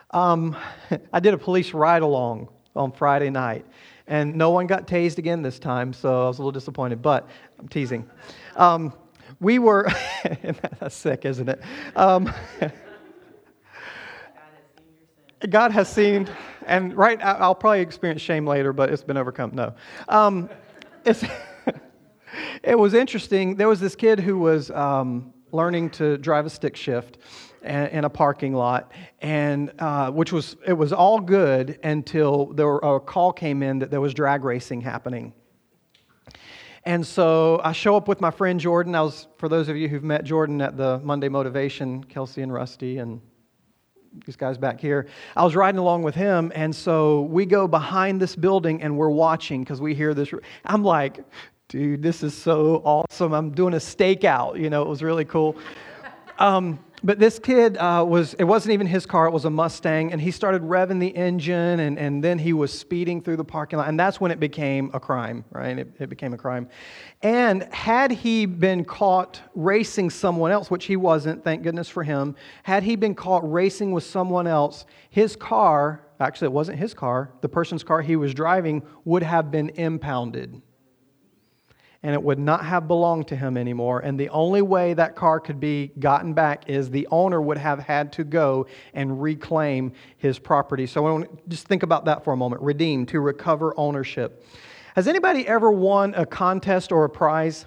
Um, 0.09 0.57
I 1.13 1.19
did 1.19 1.35
a 1.35 1.37
police 1.37 1.75
ride 1.75 2.01
along 2.01 2.47
on 2.75 2.91
Friday 2.91 3.29
night, 3.29 3.67
and 4.07 4.35
no 4.35 4.49
one 4.49 4.65
got 4.65 4.87
tased 4.87 5.19
again 5.19 5.43
this 5.43 5.59
time, 5.59 5.93
so 5.93 6.25
I 6.25 6.27
was 6.27 6.39
a 6.39 6.41
little 6.41 6.51
disappointed, 6.51 7.03
but 7.03 7.29
I'm 7.59 7.67
teasing. 7.67 8.09
Um, 8.55 8.93
we 9.41 9.59
were, 9.59 9.87
that's 10.79 10.95
sick, 10.95 11.25
isn't 11.25 11.49
it? 11.49 11.61
Um, 11.95 12.33
God 15.49 15.71
has 15.71 15.87
seen, 15.89 16.29
and 16.65 16.95
right, 16.95 17.21
I'll 17.21 17.55
probably 17.55 17.81
experience 17.81 18.21
shame 18.21 18.45
later, 18.47 18.73
but 18.73 18.89
it's 18.89 19.03
been 19.03 19.17
overcome. 19.17 19.51
No. 19.53 19.73
Um, 20.07 20.49
it 21.05 22.77
was 22.77 22.93
interesting. 22.93 23.55
There 23.55 23.67
was 23.67 23.79
this 23.79 23.95
kid 23.95 24.19
who 24.19 24.37
was 24.37 24.71
um, 24.71 25.33
learning 25.51 25.91
to 25.91 26.17
drive 26.17 26.45
a 26.45 26.49
stick 26.49 26.75
shift 26.75 27.17
in 27.63 28.05
a 28.05 28.09
parking 28.09 28.53
lot, 28.53 28.91
and 29.21 29.71
uh, 29.79 30.11
which 30.11 30.31
was 30.31 30.55
it 30.65 30.73
was 30.73 30.93
all 30.93 31.19
good 31.19 31.79
until 31.83 32.47
there 32.47 32.67
were, 32.67 32.79
a 32.79 32.99
call 32.99 33.33
came 33.33 33.63
in 33.63 33.79
that 33.79 33.91
there 33.91 34.01
was 34.01 34.13
drag 34.13 34.43
racing 34.43 34.81
happening. 34.81 35.33
And 36.89 37.05
so 37.05 37.61
I 37.63 37.71
show 37.71 37.95
up 37.95 38.07
with 38.07 38.19
my 38.19 38.31
friend 38.31 38.59
Jordan. 38.59 38.95
I 38.95 39.03
was, 39.03 39.27
for 39.37 39.47
those 39.47 39.69
of 39.69 39.77
you 39.77 39.87
who've 39.87 40.03
met 40.03 40.23
Jordan 40.23 40.59
at 40.59 40.75
the 40.75 40.97
Monday 41.03 41.29
Motivation, 41.29 42.03
Kelsey 42.03 42.41
and 42.41 42.51
Rusty 42.51 42.97
and 42.97 43.21
these 44.25 44.35
guys 44.35 44.57
back 44.57 44.81
here. 44.81 45.05
I 45.37 45.43
was 45.43 45.55
riding 45.55 45.77
along 45.77 46.01
with 46.01 46.15
him, 46.15 46.51
and 46.55 46.75
so 46.75 47.21
we 47.21 47.45
go 47.45 47.67
behind 47.67 48.19
this 48.19 48.35
building 48.35 48.81
and 48.81 48.97
we're 48.97 49.11
watching 49.11 49.63
because 49.63 49.79
we 49.79 49.93
hear 49.93 50.15
this. 50.15 50.33
I'm 50.65 50.83
like, 50.83 51.23
dude, 51.67 52.01
this 52.01 52.23
is 52.23 52.33
so 52.33 52.77
awesome. 52.83 53.33
I'm 53.33 53.51
doing 53.51 53.75
a 53.75 53.77
stakeout. 53.77 54.59
You 54.59 54.71
know, 54.71 54.81
it 54.81 54.87
was 54.87 55.03
really 55.03 55.25
cool. 55.25 55.57
Um, 56.39 56.79
but 57.03 57.19
this 57.19 57.39
kid 57.39 57.77
uh, 57.77 58.05
was, 58.07 58.33
it 58.35 58.43
wasn't 58.43 58.73
even 58.73 58.87
his 58.87 59.05
car, 59.05 59.25
it 59.27 59.31
was 59.31 59.45
a 59.45 59.49
Mustang, 59.49 60.11
and 60.11 60.21
he 60.21 60.31
started 60.31 60.61
revving 60.61 60.99
the 60.99 61.15
engine, 61.15 61.79
and, 61.79 61.97
and 61.97 62.23
then 62.23 62.39
he 62.39 62.53
was 62.53 62.77
speeding 62.77 63.21
through 63.21 63.37
the 63.37 63.43
parking 63.43 63.77
lot, 63.79 63.87
and 63.87 63.99
that's 63.99 64.19
when 64.19 64.31
it 64.31 64.39
became 64.39 64.91
a 64.93 64.99
crime, 64.99 65.45
right? 65.51 65.79
It, 65.79 65.93
it 65.99 66.09
became 66.09 66.33
a 66.33 66.37
crime. 66.37 66.67
And 67.21 67.63
had 67.73 68.11
he 68.11 68.45
been 68.45 68.85
caught 68.85 69.41
racing 69.55 70.09
someone 70.09 70.51
else, 70.51 70.69
which 70.69 70.85
he 70.85 70.95
wasn't, 70.95 71.43
thank 71.43 71.63
goodness 71.63 71.89
for 71.89 72.03
him, 72.03 72.35
had 72.63 72.83
he 72.83 72.95
been 72.95 73.15
caught 73.15 73.49
racing 73.49 73.91
with 73.91 74.03
someone 74.03 74.47
else, 74.47 74.85
his 75.09 75.35
car, 75.35 76.01
actually, 76.19 76.47
it 76.47 76.53
wasn't 76.53 76.77
his 76.77 76.93
car, 76.93 77.31
the 77.41 77.49
person's 77.49 77.83
car 77.83 78.01
he 78.01 78.15
was 78.15 78.33
driving 78.33 78.83
would 79.05 79.23
have 79.23 79.51
been 79.51 79.69
impounded 79.69 80.61
and 82.01 82.13
it 82.13 82.23
would 82.23 82.39
not 82.39 82.65
have 82.65 82.87
belonged 82.87 83.27
to 83.27 83.35
him 83.35 83.57
anymore. 83.57 83.99
And 83.99 84.19
the 84.19 84.29
only 84.29 84.61
way 84.61 84.93
that 84.93 85.15
car 85.15 85.39
could 85.39 85.59
be 85.59 85.91
gotten 85.99 86.33
back 86.33 86.69
is 86.69 86.89
the 86.89 87.07
owner 87.11 87.41
would 87.41 87.57
have 87.57 87.79
had 87.79 88.13
to 88.13 88.23
go 88.23 88.67
and 88.93 89.21
reclaim 89.21 89.91
his 90.17 90.39
property. 90.39 90.85
So 90.87 91.05
I 91.05 91.11
want 91.11 91.25
to 91.25 91.49
just 91.49 91.67
think 91.67 91.83
about 91.83 92.05
that 92.05 92.23
for 92.23 92.31
a 92.31 92.37
moment. 92.37 92.61
Redeem, 92.61 93.05
to 93.07 93.19
recover 93.19 93.73
ownership. 93.77 94.45
Has 94.95 95.07
anybody 95.07 95.47
ever 95.47 95.71
won 95.71 96.13
a 96.15 96.25
contest 96.25 96.91
or 96.91 97.03
a 97.03 97.09
prize? 97.09 97.65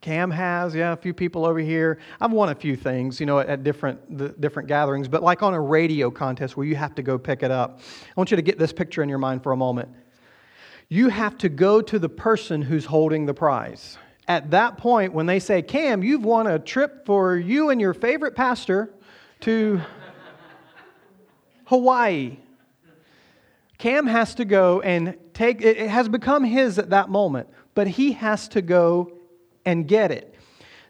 Cam 0.00 0.30
has, 0.30 0.74
yeah, 0.74 0.92
a 0.92 0.96
few 0.96 1.12
people 1.12 1.44
over 1.44 1.58
here. 1.58 1.98
I've 2.22 2.32
won 2.32 2.48
a 2.48 2.54
few 2.54 2.74
things, 2.74 3.20
you 3.20 3.26
know, 3.26 3.38
at 3.38 3.62
different 3.62 4.16
the 4.16 4.30
different 4.30 4.66
gatherings, 4.66 5.08
but 5.08 5.22
like 5.22 5.42
on 5.42 5.52
a 5.52 5.60
radio 5.60 6.10
contest 6.10 6.56
where 6.56 6.66
you 6.66 6.74
have 6.76 6.94
to 6.94 7.02
go 7.02 7.18
pick 7.18 7.42
it 7.42 7.50
up. 7.50 7.80
I 7.80 8.12
want 8.16 8.30
you 8.30 8.36
to 8.36 8.42
get 8.42 8.58
this 8.58 8.72
picture 8.72 9.02
in 9.02 9.10
your 9.10 9.18
mind 9.18 9.42
for 9.42 9.52
a 9.52 9.56
moment 9.56 9.90
you 10.92 11.08
have 11.08 11.38
to 11.38 11.48
go 11.48 11.80
to 11.80 12.00
the 12.00 12.08
person 12.08 12.60
who's 12.60 12.84
holding 12.84 13.24
the 13.24 13.32
prize. 13.32 13.96
At 14.26 14.50
that 14.50 14.76
point, 14.76 15.14
when 15.14 15.26
they 15.26 15.38
say, 15.38 15.62
Cam, 15.62 16.02
you've 16.02 16.24
won 16.24 16.48
a 16.48 16.58
trip 16.58 17.06
for 17.06 17.36
you 17.36 17.70
and 17.70 17.80
your 17.80 17.94
favorite 17.94 18.34
pastor 18.34 18.92
to 19.40 19.80
Hawaii. 21.66 22.38
Cam 23.78 24.08
has 24.08 24.34
to 24.34 24.44
go 24.44 24.80
and 24.80 25.16
take 25.32 25.62
it, 25.62 25.78
has 25.88 26.08
become 26.08 26.42
his 26.42 26.76
at 26.78 26.90
that 26.90 27.08
moment, 27.08 27.48
but 27.74 27.86
he 27.86 28.12
has 28.12 28.48
to 28.48 28.60
go 28.60 29.12
and 29.64 29.86
get 29.86 30.10
it. 30.10 30.34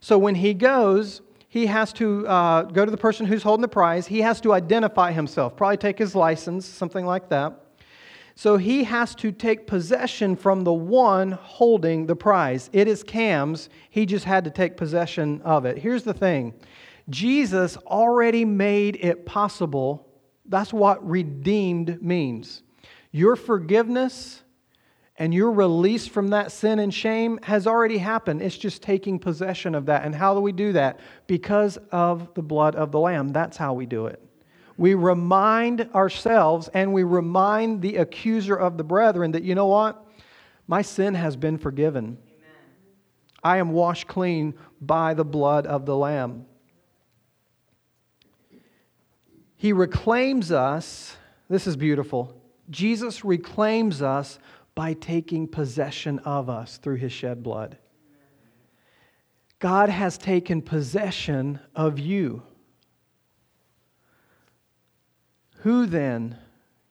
So 0.01 0.17
when 0.17 0.35
he 0.35 0.55
goes, 0.55 1.21
he 1.49 1.67
has 1.67 1.93
to 1.95 2.27
uh, 2.27 2.63
go 2.63 2.87
to 2.87 2.91
the 2.91 2.97
person 2.97 3.27
who's 3.27 3.43
holding 3.43 3.63
the 3.63 3.69
prize. 3.69 4.07
He 4.07 4.23
has 4.23 4.41
to 4.41 4.55
identify 4.55 5.13
himself, 5.13 5.57
probably 5.57 5.77
take 5.77 5.99
his 5.99 6.15
license, 6.15 6.65
something 6.65 7.05
like 7.05 7.29
that. 7.29 7.67
So 8.41 8.57
he 8.57 8.85
has 8.85 9.15
to 9.17 9.33
take 9.33 9.67
possession 9.67 10.35
from 10.35 10.65
the 10.65 10.73
one 10.73 11.33
holding 11.33 12.07
the 12.07 12.17
prize. 12.17 12.71
It 12.73 12.89
is 12.89 13.03
Cam's. 13.03 13.69
He 13.91 14.07
just 14.07 14.25
had 14.25 14.45
to 14.45 14.51
take 14.51 14.79
possession 14.79 15.43
of 15.43 15.67
it. 15.67 15.77
Here's 15.77 16.05
the 16.05 16.15
thing 16.15 16.55
Jesus 17.11 17.77
already 17.77 18.47
made 18.47 18.97
it 18.97 19.27
possible. 19.27 20.09
That's 20.47 20.73
what 20.73 21.07
redeemed 21.07 22.03
means. 22.03 22.63
Your 23.13 23.37
forgiveness 23.37 24.43
and 25.19 25.35
your 25.35 25.53
release 25.53 26.07
from 26.07 26.29
that 26.29 26.51
sin 26.51 26.79
and 26.79 26.95
shame 26.95 27.39
has 27.43 27.67
already 27.67 27.99
happened. 27.99 28.41
It's 28.41 28.57
just 28.57 28.81
taking 28.81 29.19
possession 29.19 29.75
of 29.75 29.85
that. 29.85 30.07
And 30.07 30.15
how 30.15 30.33
do 30.33 30.41
we 30.41 30.53
do 30.53 30.73
that? 30.73 31.01
Because 31.27 31.77
of 31.93 32.33
the 32.33 32.43
blood 32.43 32.75
of 32.75 32.91
the 32.91 33.01
Lamb. 33.01 33.29
That's 33.29 33.59
how 33.59 33.75
we 33.75 33.85
do 33.85 34.07
it 34.07 34.30
we 34.81 34.95
remind 34.95 35.91
ourselves 35.95 36.71
and 36.73 36.95
we 36.95 37.03
remind 37.03 37.83
the 37.83 37.97
accuser 37.97 38.57
of 38.57 38.79
the 38.79 38.83
brethren 38.83 39.33
that, 39.33 39.43
you 39.43 39.55
know 39.55 39.67
what? 39.67 40.07
My 40.67 40.81
sin 40.81 41.13
has 41.13 41.37
been 41.37 41.59
forgiven. 41.59 42.17
Amen. 42.17 42.57
I 43.45 43.59
am 43.59 43.73
washed 43.73 44.07
clean 44.07 44.55
by 44.81 45.13
the 45.13 45.25
blood 45.25 45.67
of 45.67 45.85
the 45.85 45.95
Lamb. 45.95 46.47
He 49.55 49.75
reclaims 49.75 50.51
us. 50.51 51.15
This 51.51 51.67
is 51.67 51.77
beautiful. 51.77 52.43
Jesus 52.71 53.23
reclaims 53.23 54.01
us 54.01 54.39
by 54.75 54.95
taking 54.95 55.47
possession 55.47 56.21
of 56.21 56.49
us 56.49 56.79
through 56.79 56.97
his 56.97 57.13
shed 57.13 57.43
blood. 57.43 57.77
God 59.59 59.91
has 59.91 60.17
taken 60.17 60.63
possession 60.63 61.61
of 61.77 61.99
you. 61.99 62.45
Who 65.63 65.87
then 65.87 66.39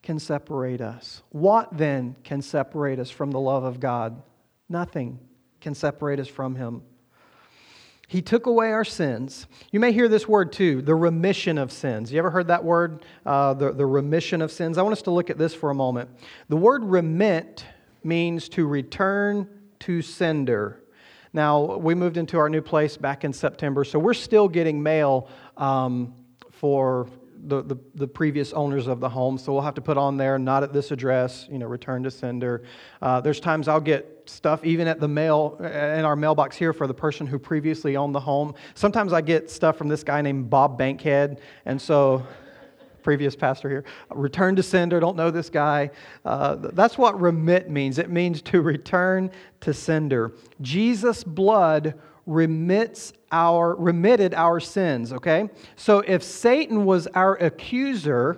can 0.04 0.20
separate 0.20 0.82
us? 0.82 1.24
What 1.30 1.70
then 1.76 2.16
can 2.24 2.42
separate 2.42 3.00
us 3.00 3.10
from 3.10 3.32
the 3.32 3.40
love 3.40 3.64
of 3.64 3.80
God? 3.80 4.22
Nothing 4.68 5.20
can 5.60 5.74
separate 5.74 6.20
us 6.20 6.28
from 6.28 6.56
Him. 6.56 6.84
He 8.08 8.22
took 8.22 8.48
away 8.48 8.72
our 8.72 8.86
sins. 8.86 9.46
You 9.72 9.80
may 9.80 9.92
hear 9.92 10.08
this 10.08 10.28
word 10.28 10.52
too, 10.52 10.82
the 10.82 10.96
remission 10.96 11.58
of 11.60 11.72
sins. 11.72 12.12
You 12.12 12.18
ever 12.18 12.32
heard 12.32 12.48
that 12.48 12.64
word, 12.64 13.06
uh, 13.26 13.54
the, 13.54 13.72
the 13.72 13.86
remission 13.86 14.42
of 14.42 14.52
sins? 14.52 14.78
I 14.78 14.82
want 14.82 14.94
us 14.94 15.04
to 15.04 15.12
look 15.12 15.30
at 15.30 15.38
this 15.38 15.54
for 15.54 15.70
a 15.70 15.76
moment. 15.76 16.10
The 16.48 16.58
word 16.58 16.84
remit 16.84 17.64
means 18.04 18.50
to 18.50 18.66
return 18.66 19.48
to 19.82 20.02
sender. 20.02 20.84
Now, 21.34 21.78
we 21.78 21.94
moved 21.94 22.18
into 22.18 22.40
our 22.40 22.50
new 22.50 22.62
place 22.62 22.98
back 22.98 23.24
in 23.24 23.34
September, 23.34 23.84
so 23.84 24.00
we're 24.00 24.16
still 24.16 24.48
getting 24.48 24.82
mail 24.82 25.28
um, 25.58 26.16
for 26.52 27.08
the, 27.48 27.62
the, 27.62 27.78
the, 27.96 28.08
previous 28.08 28.54
owners 28.54 28.88
of 28.88 29.00
the 29.00 29.10
home. 29.10 29.38
So 29.38 29.54
we'll 29.54 29.62
have 29.62 29.76
to 29.76 29.82
put 29.82 29.98
on 29.98 30.18
there, 30.18 30.38
not 30.38 30.64
at 30.64 30.74
this 30.74 30.92
address, 30.92 31.48
you 31.50 31.58
know, 31.58 31.68
return 31.68 32.04
to 32.04 32.12
sender. 32.12 32.64
Uh, 33.02 33.22
there's 33.22 33.40
times 33.40 33.68
I'll 33.68 33.80
get 33.80 34.24
stuff 34.26 34.64
even 34.66 34.88
at 34.88 35.00
the 35.00 35.08
mail, 35.08 35.58
uh, 35.60 35.68
in 35.68 36.06
our 36.06 36.16
mailbox 36.16 36.56
here 36.56 36.74
for 36.74 36.88
the 36.88 36.94
person 36.94 37.26
who 37.26 37.40
previously 37.40 37.96
owned 37.96 38.14
the 38.14 38.20
home. 38.20 38.54
Sometimes 38.76 39.14
I 39.14 39.22
get 39.22 39.50
stuff 39.50 39.78
from 39.78 39.88
this 39.88 40.04
guy 40.04 40.22
named 40.22 40.50
Bob 40.50 40.78
Bankhead. 40.78 41.42
And 41.66 41.82
so, 41.82 42.26
previous 43.02 43.36
pastor 43.36 43.70
here, 43.70 43.86
return 44.12 44.56
to 44.56 44.64
sender, 44.64 45.00
don't 45.00 45.16
know 45.16 45.32
this 45.32 45.50
guy. 45.50 45.90
Uh, 46.26 46.56
that's 46.56 46.98
what 46.98 47.20
remit 47.20 47.70
means. 47.70 47.98
It 47.98 48.10
means 48.10 48.42
to 48.44 48.62
return 48.62 49.32
to 49.62 49.74
sender. 49.74 50.34
Jesus' 50.62 51.24
blood 51.24 52.00
remits 52.30 53.12
our 53.32 53.76
remitted 53.76 54.36
our 54.36 54.60
sins, 54.60 55.12
okay? 55.12 55.50
So 55.76 56.00
if 56.00 56.22
Satan 56.22 56.86
was 56.86 57.08
our 57.08 57.36
accuser, 57.36 58.38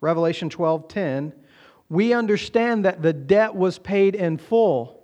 Revelation 0.00 0.48
12:10, 0.48 1.32
we 1.88 2.12
understand 2.12 2.84
that 2.84 3.02
the 3.02 3.12
debt 3.12 3.54
was 3.54 3.78
paid 3.78 4.14
in 4.14 4.38
full. 4.38 5.02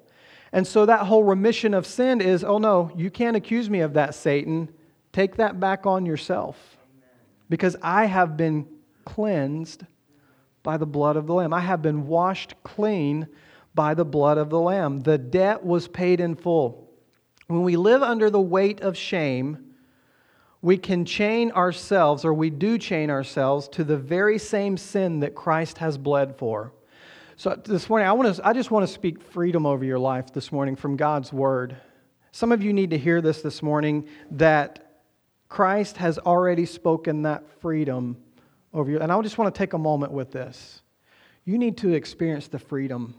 And 0.52 0.64
so 0.64 0.86
that 0.86 1.06
whole 1.06 1.24
remission 1.24 1.74
of 1.74 1.86
sin 1.86 2.20
is, 2.20 2.44
oh 2.44 2.58
no, 2.58 2.92
you 2.96 3.10
can't 3.10 3.36
accuse 3.36 3.68
me 3.68 3.80
of 3.80 3.94
that, 3.94 4.14
Satan. 4.14 4.68
Take 5.12 5.34
that 5.36 5.58
back 5.58 5.86
on 5.86 6.06
yourself. 6.06 6.78
Because 7.48 7.74
I 7.82 8.04
have 8.04 8.36
been 8.36 8.68
cleansed 9.04 9.84
by 10.62 10.76
the 10.76 10.86
blood 10.86 11.16
of 11.16 11.26
the 11.26 11.34
Lamb. 11.34 11.52
I 11.52 11.60
have 11.60 11.82
been 11.82 12.06
washed 12.06 12.54
clean 12.62 13.26
by 13.74 13.94
the 13.94 14.04
blood 14.04 14.38
of 14.38 14.50
the 14.50 14.60
Lamb. 14.60 15.00
The 15.00 15.18
debt 15.18 15.64
was 15.64 15.88
paid 15.88 16.20
in 16.20 16.36
full. 16.36 16.83
When 17.46 17.62
we 17.62 17.76
live 17.76 18.02
under 18.02 18.30
the 18.30 18.40
weight 18.40 18.80
of 18.80 18.96
shame, 18.96 19.74
we 20.62 20.78
can 20.78 21.04
chain 21.04 21.50
ourselves, 21.52 22.24
or 22.24 22.32
we 22.32 22.48
do 22.48 22.78
chain 22.78 23.10
ourselves, 23.10 23.68
to 23.68 23.84
the 23.84 23.98
very 23.98 24.38
same 24.38 24.78
sin 24.78 25.20
that 25.20 25.34
Christ 25.34 25.78
has 25.78 25.98
bled 25.98 26.36
for. 26.38 26.72
So 27.36 27.60
this 27.64 27.88
morning, 27.88 28.08
I, 28.08 28.12
want 28.12 28.36
to, 28.36 28.46
I 28.46 28.52
just 28.52 28.70
want 28.70 28.86
to 28.86 28.92
speak 28.92 29.20
freedom 29.20 29.66
over 29.66 29.84
your 29.84 29.98
life 29.98 30.32
this 30.32 30.50
morning 30.52 30.74
from 30.74 30.96
God's 30.96 31.32
word. 31.32 31.76
Some 32.32 32.50
of 32.50 32.62
you 32.62 32.72
need 32.72 32.90
to 32.90 32.98
hear 32.98 33.20
this 33.20 33.42
this 33.42 33.62
morning 33.62 34.08
that 34.30 35.02
Christ 35.48 35.98
has 35.98 36.18
already 36.18 36.64
spoken 36.64 37.22
that 37.22 37.44
freedom 37.60 38.16
over 38.72 38.90
you. 38.90 39.00
And 39.00 39.12
I 39.12 39.20
just 39.20 39.36
want 39.36 39.54
to 39.54 39.58
take 39.58 39.72
a 39.72 39.78
moment 39.78 40.12
with 40.12 40.32
this. 40.32 40.80
You 41.44 41.58
need 41.58 41.76
to 41.78 41.92
experience 41.92 42.48
the 42.48 42.58
freedom 42.58 43.14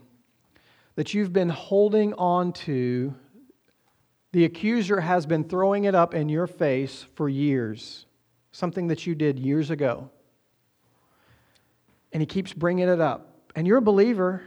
that 0.96 1.14
you've 1.14 1.32
been 1.32 1.48
holding 1.48 2.12
on 2.14 2.52
to 2.52 3.14
the 4.36 4.44
accuser 4.44 5.00
has 5.00 5.24
been 5.24 5.44
throwing 5.44 5.84
it 5.84 5.94
up 5.94 6.12
in 6.12 6.28
your 6.28 6.46
face 6.46 7.06
for 7.14 7.26
years, 7.26 8.04
something 8.52 8.88
that 8.88 9.06
you 9.06 9.14
did 9.14 9.38
years 9.38 9.70
ago. 9.70 10.10
And 12.12 12.20
he 12.20 12.26
keeps 12.26 12.52
bringing 12.52 12.86
it 12.86 13.00
up. 13.00 13.48
And 13.54 13.66
you're 13.66 13.78
a 13.78 13.80
believer, 13.80 14.42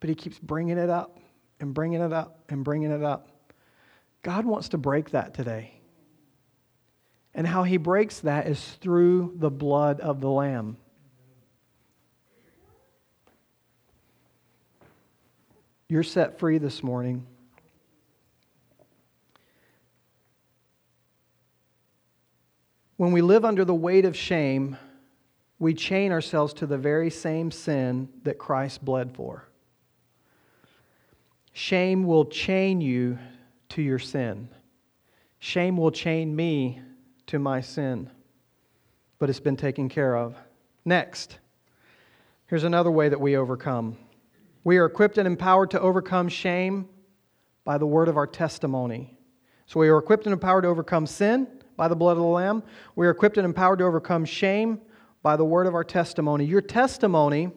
but 0.00 0.08
he 0.08 0.14
keeps 0.14 0.38
bringing 0.38 0.78
it 0.78 0.88
up 0.88 1.20
and 1.60 1.74
bringing 1.74 2.00
it 2.00 2.10
up 2.10 2.38
and 2.48 2.64
bringing 2.64 2.90
it 2.90 3.02
up. 3.02 3.28
God 4.22 4.46
wants 4.46 4.70
to 4.70 4.78
break 4.78 5.10
that 5.10 5.34
today. 5.34 5.78
And 7.34 7.46
how 7.46 7.64
he 7.64 7.76
breaks 7.76 8.20
that 8.20 8.46
is 8.46 8.64
through 8.80 9.34
the 9.36 9.50
blood 9.50 10.00
of 10.00 10.22
the 10.22 10.30
Lamb. 10.30 10.78
You're 15.86 16.02
set 16.02 16.38
free 16.38 16.56
this 16.56 16.82
morning. 16.82 17.26
When 22.98 23.12
we 23.12 23.22
live 23.22 23.44
under 23.44 23.64
the 23.64 23.76
weight 23.76 24.04
of 24.04 24.16
shame, 24.16 24.76
we 25.60 25.72
chain 25.72 26.10
ourselves 26.10 26.52
to 26.54 26.66
the 26.66 26.76
very 26.76 27.10
same 27.10 27.52
sin 27.52 28.08
that 28.24 28.38
Christ 28.38 28.84
bled 28.84 29.14
for. 29.14 29.48
Shame 31.52 32.02
will 32.02 32.24
chain 32.24 32.80
you 32.80 33.20
to 33.68 33.82
your 33.82 34.00
sin. 34.00 34.48
Shame 35.38 35.76
will 35.76 35.92
chain 35.92 36.34
me 36.34 36.82
to 37.28 37.38
my 37.38 37.60
sin, 37.60 38.10
but 39.20 39.30
it's 39.30 39.38
been 39.38 39.56
taken 39.56 39.88
care 39.88 40.16
of. 40.16 40.34
Next, 40.84 41.38
here's 42.46 42.64
another 42.64 42.90
way 42.90 43.08
that 43.08 43.20
we 43.20 43.36
overcome. 43.36 43.96
We 44.64 44.78
are 44.78 44.86
equipped 44.86 45.18
and 45.18 45.26
empowered 45.28 45.70
to 45.70 45.80
overcome 45.80 46.28
shame 46.28 46.88
by 47.64 47.78
the 47.78 47.86
word 47.86 48.08
of 48.08 48.16
our 48.16 48.26
testimony. 48.26 49.16
So 49.66 49.78
we 49.78 49.88
are 49.88 49.98
equipped 49.98 50.26
and 50.26 50.32
empowered 50.32 50.64
to 50.64 50.68
overcome 50.68 51.06
sin 51.06 51.46
by 51.78 51.88
the 51.88 51.96
blood 51.96 52.12
of 52.12 52.18
the 52.18 52.24
Lamb. 52.24 52.62
We 52.96 53.06
are 53.06 53.10
equipped 53.10 53.38
and 53.38 53.46
empowered 53.46 53.78
to 53.78 53.84
overcome 53.86 54.26
shame 54.26 54.80
by 55.22 55.36
the 55.36 55.44
word 55.44 55.66
of 55.66 55.74
our 55.74 55.84
testimony. 55.84 56.44
Your 56.44 56.60
testimony 56.60 57.50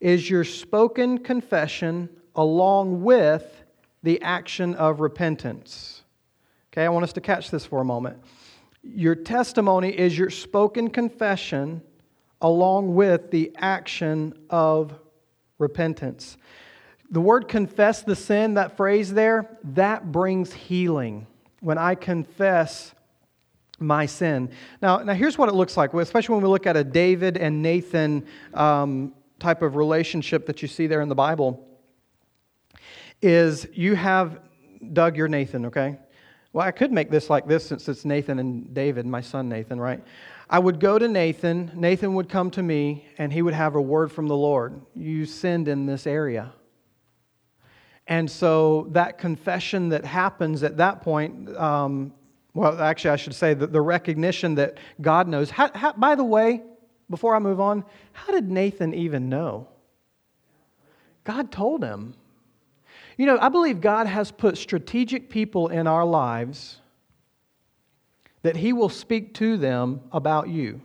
is 0.00 0.28
your 0.28 0.42
spoken 0.42 1.18
confession 1.18 2.08
along 2.34 3.02
with 3.02 3.62
the 4.02 4.20
action 4.22 4.74
of 4.74 5.00
repentance. 5.00 6.02
Okay, 6.72 6.84
I 6.84 6.88
want 6.88 7.04
us 7.04 7.12
to 7.12 7.20
catch 7.20 7.50
this 7.50 7.66
for 7.66 7.82
a 7.82 7.84
moment. 7.84 8.16
Your 8.82 9.14
testimony 9.14 9.96
is 9.96 10.18
your 10.18 10.30
spoken 10.30 10.88
confession 10.88 11.82
along 12.40 12.94
with 12.94 13.30
the 13.30 13.52
action 13.58 14.32
of 14.48 14.98
repentance. 15.58 16.38
The 17.10 17.20
word 17.20 17.48
confess 17.48 18.02
the 18.02 18.16
sin, 18.16 18.54
that 18.54 18.78
phrase 18.78 19.12
there, 19.12 19.58
that 19.62 20.10
brings 20.10 20.54
healing. 20.54 21.26
When 21.60 21.76
I 21.76 21.94
confess 21.94 22.94
my 23.82 24.06
sin. 24.06 24.50
Now, 24.80 24.98
now 24.98 25.14
here's 25.14 25.36
what 25.36 25.48
it 25.48 25.54
looks 25.54 25.76
like, 25.76 25.92
especially 25.94 26.34
when 26.34 26.42
we 26.44 26.48
look 26.48 26.66
at 26.66 26.76
a 26.76 26.84
David 26.84 27.36
and 27.36 27.62
Nathan 27.62 28.24
um, 28.54 29.12
type 29.38 29.62
of 29.62 29.76
relationship 29.76 30.46
that 30.46 30.62
you 30.62 30.68
see 30.68 30.86
there 30.86 31.00
in 31.00 31.08
the 31.08 31.14
Bible. 31.14 31.68
Is 33.20 33.66
you 33.72 33.94
have 33.94 34.40
Doug, 34.92 35.16
you're 35.16 35.28
Nathan, 35.28 35.66
okay? 35.66 35.98
Well, 36.52 36.66
I 36.66 36.70
could 36.70 36.92
make 36.92 37.10
this 37.10 37.30
like 37.30 37.46
this 37.46 37.66
since 37.66 37.88
it's 37.88 38.04
Nathan 38.04 38.38
and 38.38 38.74
David, 38.74 39.06
my 39.06 39.20
son 39.20 39.48
Nathan, 39.48 39.80
right? 39.80 40.02
I 40.50 40.58
would 40.58 40.80
go 40.80 40.98
to 40.98 41.08
Nathan, 41.08 41.70
Nathan 41.74 42.14
would 42.14 42.28
come 42.28 42.50
to 42.50 42.62
me, 42.62 43.06
and 43.16 43.32
he 43.32 43.40
would 43.40 43.54
have 43.54 43.74
a 43.74 43.80
word 43.80 44.12
from 44.12 44.28
the 44.28 44.36
Lord. 44.36 44.80
You 44.94 45.24
sinned 45.24 45.66
in 45.66 45.86
this 45.86 46.06
area. 46.06 46.52
And 48.06 48.30
so 48.30 48.88
that 48.90 49.16
confession 49.16 49.88
that 49.90 50.04
happens 50.04 50.62
at 50.62 50.76
that 50.76 51.00
point, 51.00 51.56
um, 51.56 52.12
well, 52.54 52.80
actually, 52.80 53.10
I 53.10 53.16
should 53.16 53.34
say 53.34 53.54
that 53.54 53.72
the 53.72 53.80
recognition 53.80 54.56
that 54.56 54.78
God 55.00 55.26
knows. 55.26 55.50
How, 55.50 55.70
how, 55.74 55.92
by 55.94 56.14
the 56.14 56.24
way, 56.24 56.62
before 57.08 57.34
I 57.34 57.38
move 57.38 57.60
on, 57.60 57.84
how 58.12 58.32
did 58.32 58.50
Nathan 58.50 58.94
even 58.94 59.28
know? 59.28 59.68
God 61.24 61.50
told 61.50 61.82
him. 61.82 62.14
You 63.16 63.26
know, 63.26 63.38
I 63.40 63.48
believe 63.48 63.80
God 63.80 64.06
has 64.06 64.30
put 64.30 64.58
strategic 64.58 65.30
people 65.30 65.68
in 65.68 65.86
our 65.86 66.04
lives 66.04 66.78
that 68.42 68.56
He 68.56 68.72
will 68.72 68.88
speak 68.88 69.34
to 69.34 69.56
them 69.56 70.00
about 70.10 70.48
you. 70.48 70.80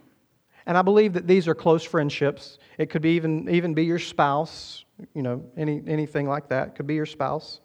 And 0.66 0.78
I 0.78 0.82
believe 0.82 1.14
that 1.14 1.28
these 1.28 1.48
are 1.48 1.56
close 1.56 1.84
friendships. 1.84 2.60
It 2.78 2.90
could 2.90 3.02
be 3.02 3.12
even, 3.12 3.50
even 3.50 3.74
be 3.74 3.86
your 3.86 4.00
spouse, 4.00 4.84
you 5.14 5.24
know, 5.24 5.44
any, 5.56 5.82
anything 5.88 6.28
like 6.28 6.50
that. 6.50 6.70
It 6.70 6.76
could 6.76 6.88
be 6.88 6.96
your 6.96 7.06
spouse. 7.06 7.62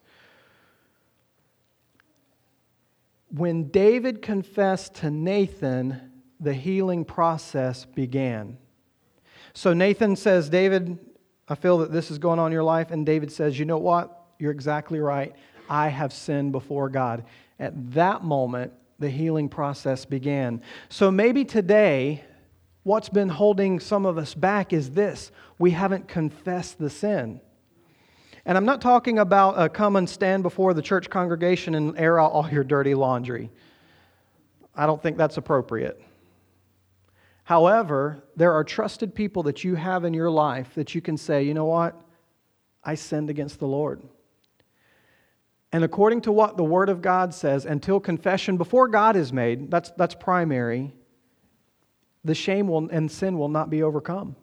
When 3.35 3.69
David 3.69 4.21
confessed 4.21 4.95
to 4.97 5.11
Nathan, 5.11 6.11
the 6.39 6.53
healing 6.53 7.05
process 7.05 7.87
began. 7.87 8.59
So 9.55 9.73
Nathan 9.73 10.17
says, 10.17 10.51
David, 10.51 10.99
I 11.49 11.55
feel 11.55 11.79
that 11.79 11.93
this 11.93 12.11
is 12.11 12.19
going 12.19 12.39
on 12.39 12.47
in 12.49 12.53
your 12.53 12.63
life. 12.63 12.91
And 12.91 13.07
David 13.07 13.33
says, 13.33 13.59
You 13.59 13.65
know 13.65 13.79
what? 13.79 14.27
You're 14.39 14.51
exactly 14.51 15.01
right. 15.01 15.35
I 15.69 15.89
have 15.89 16.13
sinned 16.13 16.53
before 16.53 16.91
God. 16.91 17.25
At 17.59 17.93
that 17.93 18.23
moment, 18.23 18.73
the 18.99 19.09
healing 19.09 19.49
process 19.49 20.05
began. 20.05 20.61
So 20.91 21.11
maybe 21.11 21.45
today, 21.45 22.25
what's 22.83 23.09
been 23.09 23.29
holding 23.31 23.81
some 23.81 24.05
of 24.05 24.19
us 24.19 24.35
back 24.35 24.73
is 24.73 24.91
this 24.91 25.31
we 25.59 25.71
haven't 25.71 26.07
confessed 26.07 26.79
the 26.79 26.91
sin. 26.91 27.41
And 28.45 28.59
I'm 28.59 28.65
not 28.65 28.81
talking 28.81 29.19
about 29.19 29.61
a 29.61 29.69
come 29.69 29.97
and 29.97 30.09
stand 30.09 30.43
before 30.43 30.75
the 30.75 30.83
church 30.83 31.09
congregation 31.09 31.75
and 31.75 31.97
air 31.99 32.21
out 32.21 32.33
all 32.33 32.49
your 32.49 32.65
dirty 32.65 32.95
laundry. 32.95 33.51
I 34.75 34.87
don't 34.87 35.03
think 35.03 35.17
that's 35.17 35.37
appropriate. 35.37 36.01
However, 37.45 38.23
there 38.37 38.53
are 38.53 38.65
trusted 38.65 39.15
people 39.15 39.43
that 39.45 39.63
you 39.63 39.75
have 39.75 40.05
in 40.05 40.15
your 40.15 40.31
life 40.31 40.75
that 40.75 40.95
you 40.95 41.01
can 41.01 41.17
say, 41.17 41.43
you 41.43 41.55
know 41.55 41.67
what? 41.67 42.01
I 42.83 42.95
sinned 42.95 43.31
against 43.31 43.59
the 43.59 43.67
Lord. 43.67 44.03
And 45.73 45.85
according 45.85 46.23
to 46.23 46.33
what 46.33 46.57
the 46.57 46.65
Word 46.65 46.89
of 46.89 47.01
God 47.01 47.33
says, 47.33 47.65
until 47.65 47.99
confession 47.99 48.57
before 48.57 48.89
God 48.89 49.17
is 49.17 49.33
made, 49.33 49.71
that's, 49.71 49.91
that's 49.93 50.15
primary, 50.15 50.93
the 52.25 52.35
shame 52.35 52.69
will, 52.69 52.89
and 52.91 53.11
sin 53.11 53.39
will 53.39 53.49
not 53.49 53.71
be 53.71 53.83
overcome. 53.83 54.37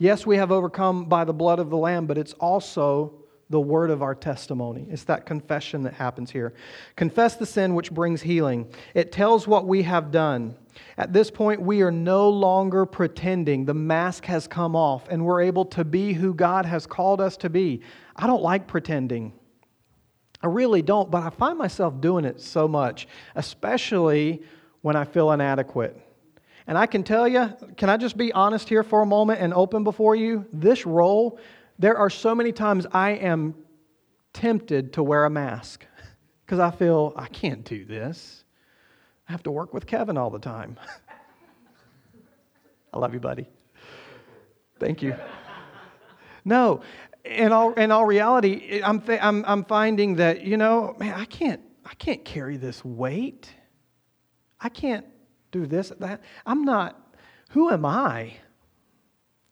Yes, 0.00 0.24
we 0.24 0.38
have 0.38 0.50
overcome 0.50 1.04
by 1.04 1.24
the 1.24 1.34
blood 1.34 1.58
of 1.58 1.68
the 1.68 1.76
Lamb, 1.76 2.06
but 2.06 2.16
it's 2.16 2.32
also 2.32 3.12
the 3.50 3.60
word 3.60 3.90
of 3.90 4.00
our 4.00 4.14
testimony. 4.14 4.86
It's 4.88 5.04
that 5.04 5.26
confession 5.26 5.82
that 5.82 5.92
happens 5.92 6.30
here. 6.30 6.54
Confess 6.96 7.36
the 7.36 7.44
sin 7.44 7.74
which 7.74 7.92
brings 7.92 8.22
healing. 8.22 8.72
It 8.94 9.12
tells 9.12 9.46
what 9.46 9.66
we 9.66 9.82
have 9.82 10.10
done. 10.10 10.56
At 10.96 11.12
this 11.12 11.30
point, 11.30 11.60
we 11.60 11.82
are 11.82 11.90
no 11.90 12.30
longer 12.30 12.86
pretending. 12.86 13.66
The 13.66 13.74
mask 13.74 14.24
has 14.24 14.46
come 14.46 14.74
off, 14.74 15.06
and 15.10 15.22
we're 15.22 15.42
able 15.42 15.66
to 15.66 15.84
be 15.84 16.14
who 16.14 16.32
God 16.32 16.64
has 16.64 16.86
called 16.86 17.20
us 17.20 17.36
to 17.36 17.50
be. 17.50 17.82
I 18.16 18.26
don't 18.26 18.42
like 18.42 18.66
pretending. 18.66 19.34
I 20.42 20.46
really 20.46 20.80
don't, 20.80 21.10
but 21.10 21.22
I 21.24 21.28
find 21.28 21.58
myself 21.58 22.00
doing 22.00 22.24
it 22.24 22.40
so 22.40 22.66
much, 22.66 23.06
especially 23.34 24.44
when 24.80 24.96
I 24.96 25.04
feel 25.04 25.30
inadequate. 25.30 26.00
And 26.70 26.78
I 26.78 26.86
can 26.86 27.02
tell 27.02 27.26
you, 27.26 27.52
can 27.76 27.90
I 27.90 27.96
just 27.96 28.16
be 28.16 28.32
honest 28.32 28.68
here 28.68 28.84
for 28.84 29.02
a 29.02 29.06
moment 29.06 29.40
and 29.40 29.52
open 29.52 29.82
before 29.82 30.14
you? 30.14 30.46
This 30.52 30.86
role, 30.86 31.40
there 31.80 31.98
are 31.98 32.08
so 32.08 32.32
many 32.32 32.52
times 32.52 32.86
I 32.92 33.10
am 33.10 33.56
tempted 34.32 34.92
to 34.92 35.02
wear 35.02 35.24
a 35.24 35.30
mask 35.30 35.84
because 36.46 36.60
I 36.60 36.70
feel 36.70 37.12
I 37.16 37.26
can't 37.26 37.64
do 37.64 37.84
this. 37.84 38.44
I 39.28 39.32
have 39.32 39.42
to 39.42 39.50
work 39.50 39.74
with 39.74 39.84
Kevin 39.84 40.16
all 40.16 40.30
the 40.30 40.38
time. 40.38 40.78
I 42.94 42.98
love 43.00 43.14
you, 43.14 43.20
buddy. 43.20 43.48
Thank 44.78 45.02
you. 45.02 45.16
No, 46.44 46.82
in 47.24 47.50
all, 47.50 47.72
in 47.72 47.90
all 47.90 48.06
reality, 48.06 48.80
I'm, 48.80 49.02
I'm, 49.08 49.44
I'm 49.44 49.64
finding 49.64 50.14
that, 50.16 50.42
you 50.42 50.56
know, 50.56 50.94
man, 51.00 51.14
I 51.18 51.24
can't, 51.24 51.62
I 51.84 51.94
can't 51.94 52.24
carry 52.24 52.58
this 52.58 52.84
weight. 52.84 53.52
I 54.60 54.68
can't 54.68 55.04
do 55.50 55.66
this, 55.66 55.92
that. 56.00 56.20
I'm 56.46 56.64
not, 56.64 57.14
who 57.50 57.70
am 57.70 57.84
I 57.84 58.34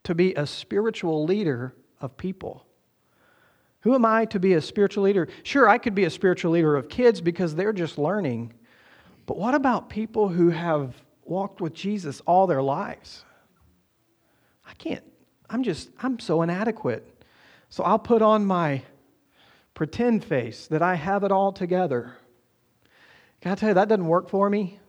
to 0.04 0.14
be 0.14 0.34
a 0.34 0.46
spiritual 0.46 1.24
leader 1.24 1.74
of 2.00 2.16
people? 2.16 2.64
Who 3.80 3.94
am 3.94 4.04
I 4.04 4.24
to 4.26 4.40
be 4.40 4.54
a 4.54 4.60
spiritual 4.60 5.04
leader? 5.04 5.28
Sure, 5.42 5.68
I 5.68 5.78
could 5.78 5.94
be 5.94 6.04
a 6.04 6.10
spiritual 6.10 6.52
leader 6.52 6.76
of 6.76 6.88
kids 6.88 7.20
because 7.20 7.54
they're 7.54 7.72
just 7.72 7.98
learning. 7.98 8.52
But 9.26 9.36
what 9.36 9.54
about 9.54 9.88
people 9.88 10.28
who 10.28 10.50
have 10.50 10.94
walked 11.24 11.60
with 11.60 11.74
Jesus 11.74 12.20
all 12.26 12.46
their 12.46 12.62
lives? 12.62 13.24
I 14.66 14.74
can't, 14.74 15.04
I'm 15.48 15.62
just, 15.62 15.90
I'm 16.02 16.18
so 16.18 16.42
inadequate. 16.42 17.24
So 17.70 17.84
I'll 17.84 17.98
put 17.98 18.22
on 18.22 18.44
my 18.44 18.82
pretend 19.74 20.24
face 20.24 20.66
that 20.68 20.82
I 20.82 20.96
have 20.96 21.22
it 21.22 21.30
all 21.30 21.52
together. 21.52 22.16
Can 23.40 23.52
I 23.52 23.54
tell 23.54 23.68
you, 23.68 23.74
that 23.74 23.88
doesn't 23.88 24.06
work 24.06 24.28
for 24.28 24.50
me? 24.50 24.80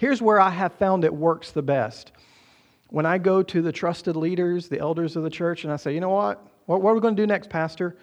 Here's 0.00 0.22
where 0.22 0.40
I 0.40 0.48
have 0.48 0.72
found 0.72 1.04
it 1.04 1.14
works 1.14 1.50
the 1.52 1.60
best. 1.60 2.12
When 2.88 3.04
I 3.04 3.18
go 3.18 3.42
to 3.42 3.60
the 3.60 3.70
trusted 3.70 4.16
leaders, 4.16 4.66
the 4.66 4.78
elders 4.78 5.14
of 5.14 5.24
the 5.24 5.28
church, 5.28 5.64
and 5.64 5.70
I 5.70 5.76
say, 5.76 5.92
you 5.92 6.00
know 6.00 6.08
what? 6.08 6.42
What, 6.64 6.80
what 6.80 6.92
are 6.92 6.94
we 6.94 7.00
going 7.00 7.14
to 7.14 7.22
do 7.22 7.26
next, 7.26 7.50
Pastor? 7.50 7.98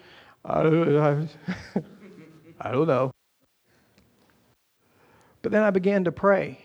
I 0.45 0.61
don't, 0.61 1.27
I 2.61 2.71
don't 2.71 2.85
know. 2.85 3.09
But 5.41 5.51
then 5.51 5.63
I 5.63 5.71
began 5.71 6.03
to 6.03 6.11
pray. 6.11 6.59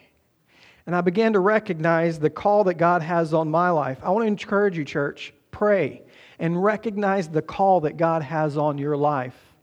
And 0.85 0.95
I 0.95 1.01
began 1.01 1.33
to 1.33 1.41
recognize 1.41 2.19
the 2.19 2.29
call 2.29 2.65
that 2.65 2.75
God 2.75 3.01
has 3.01 3.33
on 3.33 3.51
my 3.51 3.71
life. 3.71 4.01
I 4.03 4.11
want 4.11 4.25
to 4.25 4.27
encourage 4.27 4.77
you, 4.77 4.85
church, 4.85 5.33
pray 5.51 6.03
and 6.39 6.63
recognize 6.63 7.29
the 7.29 7.41
call 7.41 7.81
that 7.81 7.97
God 7.97 8.21
has 8.21 8.59
on 8.59 8.77
your 8.77 8.99
life. 8.99 9.55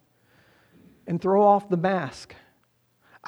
and 1.06 1.22
throw 1.22 1.44
off 1.44 1.70
the 1.70 1.78
mask. 1.78 2.34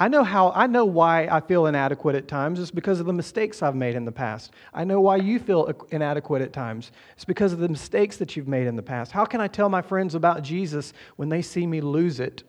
I 0.02 0.08
know 0.08 0.24
how 0.24 0.50
I 0.56 0.66
know 0.66 0.84
why 0.84 1.28
I 1.30 1.38
feel 1.38 1.66
inadequate 1.66 2.16
at 2.16 2.26
times. 2.26 2.58
It's 2.58 2.72
because 2.72 2.98
of 2.98 3.06
the 3.06 3.12
mistakes 3.12 3.62
I've 3.62 3.76
made 3.76 3.94
in 3.94 4.04
the 4.04 4.10
past. 4.10 4.50
I 4.74 4.82
know 4.82 5.00
why 5.00 5.14
you 5.14 5.38
feel 5.38 5.72
inadequate 5.92 6.42
at 6.42 6.52
times. 6.52 6.90
It's 7.14 7.24
because 7.24 7.52
of 7.52 7.60
the 7.60 7.68
mistakes 7.68 8.16
that 8.16 8.34
you've 8.34 8.48
made 8.48 8.66
in 8.66 8.74
the 8.74 8.82
past. 8.82 9.12
How 9.12 9.24
can 9.24 9.40
I 9.40 9.46
tell 9.46 9.68
my 9.68 9.80
friends 9.80 10.16
about 10.16 10.42
Jesus 10.42 10.92
when 11.14 11.28
they 11.28 11.40
see 11.40 11.68
me 11.68 11.80
lose 11.80 12.18
it 12.18 12.42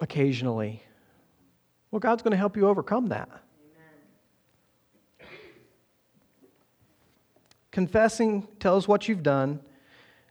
occasionally? 0.00 0.82
Well, 1.92 2.00
God's 2.00 2.22
going 2.22 2.32
to 2.32 2.36
help 2.36 2.56
you 2.56 2.66
overcome 2.66 3.10
that. 3.10 3.28
Amen. 5.20 5.28
Confessing 7.70 8.48
tells 8.58 8.88
what 8.88 9.06
you've 9.06 9.22
done 9.22 9.60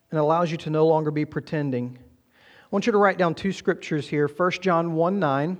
and 0.09 0.19
allows 0.19 0.51
you 0.51 0.57
to 0.57 0.69
no 0.69 0.85
longer 0.85 1.09
be 1.09 1.23
pretending. 1.23 1.97
I 2.37 2.67
want 2.69 2.85
you 2.85 2.91
to 2.91 2.97
write 2.97 3.17
down 3.17 3.33
two 3.33 3.53
scriptures 3.53 4.09
here 4.09 4.27
1 4.27 4.51
John 4.59 4.93
1 4.95 5.17
9 5.17 5.57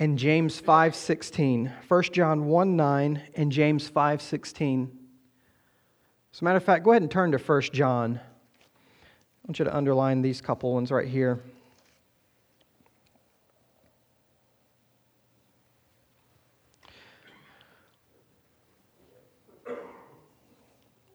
and 0.00 0.18
James 0.18 0.58
5:16. 0.58 1.70
1 1.86 2.02
John 2.04 2.46
1 2.46 2.74
9 2.74 3.22
and 3.34 3.52
James 3.52 3.88
5:16. 3.88 4.90
As 6.32 6.40
a 6.40 6.44
matter 6.44 6.56
of 6.56 6.64
fact, 6.64 6.84
go 6.84 6.92
ahead 6.92 7.02
and 7.02 7.10
turn 7.10 7.32
to 7.32 7.38
1 7.38 7.72
John. 7.74 8.18
I 8.18 9.46
want 9.46 9.58
you 9.58 9.66
to 9.66 9.76
underline 9.76 10.22
these 10.22 10.40
couple 10.40 10.72
ones 10.72 10.90
right 10.90 11.06
here. 11.06 11.40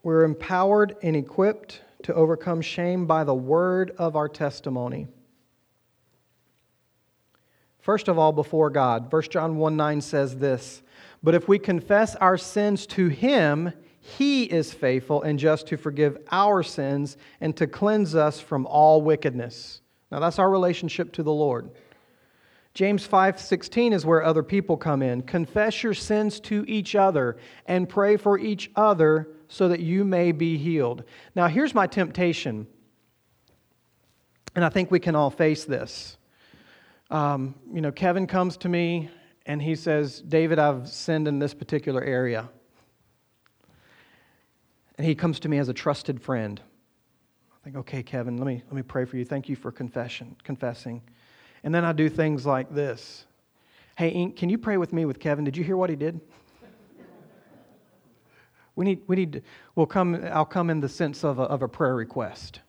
We're 0.04 0.22
empowered 0.22 0.96
and 1.02 1.16
equipped 1.16 1.82
to 2.04 2.14
overcome 2.14 2.60
shame 2.60 3.06
by 3.06 3.24
the 3.24 3.34
word 3.34 3.90
of 3.98 4.14
our 4.14 4.28
testimony. 4.28 5.08
First 7.86 8.08
of 8.08 8.18
all, 8.18 8.32
before 8.32 8.68
God. 8.68 9.12
1 9.12 9.22
John 9.30 9.58
1 9.58 9.76
9 9.76 10.00
says 10.00 10.38
this 10.38 10.82
But 11.22 11.36
if 11.36 11.46
we 11.46 11.56
confess 11.56 12.16
our 12.16 12.36
sins 12.36 12.84
to 12.88 13.06
Him, 13.06 13.72
He 14.00 14.42
is 14.42 14.74
faithful 14.74 15.22
and 15.22 15.38
just 15.38 15.68
to 15.68 15.76
forgive 15.76 16.18
our 16.32 16.64
sins 16.64 17.16
and 17.40 17.56
to 17.56 17.68
cleanse 17.68 18.16
us 18.16 18.40
from 18.40 18.66
all 18.66 19.02
wickedness. 19.02 19.82
Now, 20.10 20.18
that's 20.18 20.40
our 20.40 20.50
relationship 20.50 21.12
to 21.12 21.22
the 21.22 21.32
Lord. 21.32 21.70
James 22.74 23.06
5:16 23.06 23.92
is 23.92 24.04
where 24.04 24.24
other 24.24 24.42
people 24.42 24.76
come 24.76 25.00
in. 25.00 25.22
Confess 25.22 25.84
your 25.84 25.94
sins 25.94 26.40
to 26.40 26.64
each 26.66 26.96
other 26.96 27.36
and 27.66 27.88
pray 27.88 28.16
for 28.16 28.36
each 28.36 28.68
other 28.74 29.28
so 29.46 29.68
that 29.68 29.78
you 29.78 30.04
may 30.04 30.32
be 30.32 30.58
healed. 30.58 31.04
Now, 31.36 31.46
here's 31.46 31.72
my 31.72 31.86
temptation. 31.86 32.66
And 34.56 34.64
I 34.64 34.70
think 34.70 34.90
we 34.90 34.98
can 34.98 35.14
all 35.14 35.30
face 35.30 35.64
this. 35.64 36.15
Um, 37.10 37.54
you 37.72 37.80
know, 37.80 37.92
Kevin 37.92 38.26
comes 38.26 38.56
to 38.58 38.68
me 38.68 39.10
and 39.46 39.62
he 39.62 39.76
says, 39.76 40.20
David, 40.20 40.58
I've 40.58 40.88
sinned 40.88 41.28
in 41.28 41.38
this 41.38 41.54
particular 41.54 42.02
area. 42.02 42.48
And 44.98 45.06
he 45.06 45.14
comes 45.14 45.38
to 45.40 45.48
me 45.48 45.58
as 45.58 45.68
a 45.68 45.74
trusted 45.74 46.20
friend. 46.20 46.60
I 47.52 47.64
think, 47.64 47.76
okay, 47.76 48.02
Kevin, 48.02 48.38
let 48.38 48.46
me, 48.46 48.62
let 48.66 48.74
me 48.74 48.82
pray 48.82 49.04
for 49.04 49.16
you. 49.16 49.24
Thank 49.24 49.48
you 49.48 49.56
for 49.56 49.70
confession, 49.70 50.34
confessing. 50.42 51.02
And 51.62 51.74
then 51.74 51.84
I 51.84 51.92
do 51.92 52.08
things 52.08 52.44
like 52.44 52.74
this. 52.74 53.26
Hey, 53.96 54.08
Ink, 54.08 54.36
can 54.36 54.48
you 54.48 54.58
pray 54.58 54.76
with 54.76 54.92
me 54.92 55.04
with 55.04 55.20
Kevin? 55.20 55.44
Did 55.44 55.56
you 55.56 55.64
hear 55.64 55.76
what 55.76 55.90
he 55.90 55.96
did? 55.96 56.20
we 58.74 58.84
need, 58.84 59.02
we 59.06 59.16
need 59.16 59.32
to, 59.34 59.42
we'll 59.74 59.86
come, 59.86 60.22
I'll 60.32 60.44
come 60.44 60.70
in 60.70 60.80
the 60.80 60.88
sense 60.88 61.24
of 61.24 61.38
a, 61.38 61.42
of 61.42 61.62
a 61.62 61.68
prayer 61.68 61.94
request. 61.94 62.60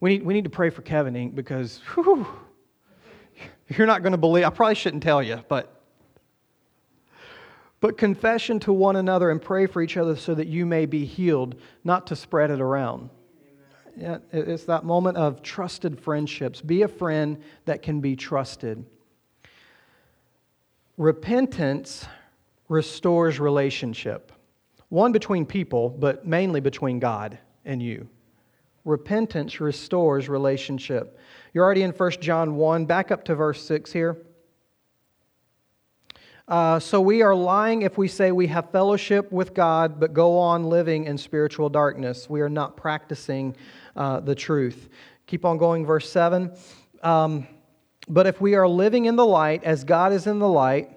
We 0.00 0.10
need, 0.10 0.24
we 0.24 0.34
need 0.34 0.44
to 0.44 0.50
pray 0.50 0.70
for 0.70 0.82
Kevin, 0.82 1.14
Ink, 1.14 1.34
because 1.34 1.80
whew, 1.94 2.26
you're 3.78 3.86
not 3.86 4.02
going 4.02 4.12
to 4.12 4.18
believe, 4.18 4.44
I 4.44 4.50
probably 4.50 4.74
shouldn't 4.74 5.02
tell 5.02 5.22
you, 5.22 5.42
but 5.48 5.80
but 7.80 7.96
confession 7.96 8.60
to 8.60 8.72
one 8.72 8.96
another 8.96 9.30
and 9.30 9.40
pray 9.40 9.66
for 9.66 9.80
each 9.80 9.96
other 9.96 10.14
so 10.14 10.34
that 10.34 10.46
you 10.46 10.66
may 10.66 10.84
be 10.84 11.06
healed, 11.06 11.56
not 11.82 12.06
to 12.08 12.16
spread 12.16 12.50
it 12.50 12.60
around. 12.60 13.08
Yeah, 13.96 14.18
it's 14.32 14.64
that 14.64 14.84
moment 14.84 15.16
of 15.16 15.42
trusted 15.42 15.98
friendships. 15.98 16.60
Be 16.60 16.82
a 16.82 16.88
friend 16.88 17.42
that 17.64 17.82
can 17.82 18.00
be 18.00 18.16
trusted. 18.16 18.84
Repentance 20.96 22.04
restores 22.68 23.40
relationship, 23.40 24.32
one 24.90 25.12
between 25.12 25.46
people, 25.46 25.88
but 25.88 26.26
mainly 26.26 26.60
between 26.60 26.98
God 26.98 27.38
and 27.64 27.82
you. 27.82 28.08
Repentance 28.84 29.60
restores 29.60 30.28
relationship. 30.28 31.18
You're 31.52 31.64
already 31.64 31.82
in 31.82 31.90
1 31.90 32.10
John 32.20 32.54
1. 32.54 32.86
Back 32.86 33.10
up 33.10 33.24
to 33.24 33.34
verse 33.34 33.64
6 33.66 33.92
here. 33.92 34.16
Uh, 36.46 36.78
so 36.78 37.00
we 37.00 37.22
are 37.22 37.34
lying 37.34 37.82
if 37.82 37.98
we 37.98 38.06
say 38.06 38.30
we 38.30 38.46
have 38.48 38.70
fellowship 38.70 39.30
with 39.32 39.52
God, 39.52 39.98
but 39.98 40.12
go 40.12 40.38
on 40.38 40.64
living 40.64 41.04
in 41.04 41.18
spiritual 41.18 41.68
darkness. 41.68 42.30
We 42.30 42.40
are 42.40 42.48
not 42.48 42.76
practicing 42.76 43.56
uh, 43.96 44.20
the 44.20 44.34
truth. 44.34 44.88
Keep 45.26 45.44
on 45.44 45.58
going, 45.58 45.84
verse 45.84 46.08
7. 46.10 46.52
Um, 47.02 47.46
but 48.08 48.26
if 48.26 48.40
we 48.40 48.54
are 48.54 48.68
living 48.68 49.06
in 49.06 49.16
the 49.16 49.26
light 49.26 49.64
as 49.64 49.82
God 49.84 50.12
is 50.12 50.26
in 50.26 50.38
the 50.38 50.48
light, 50.48 50.90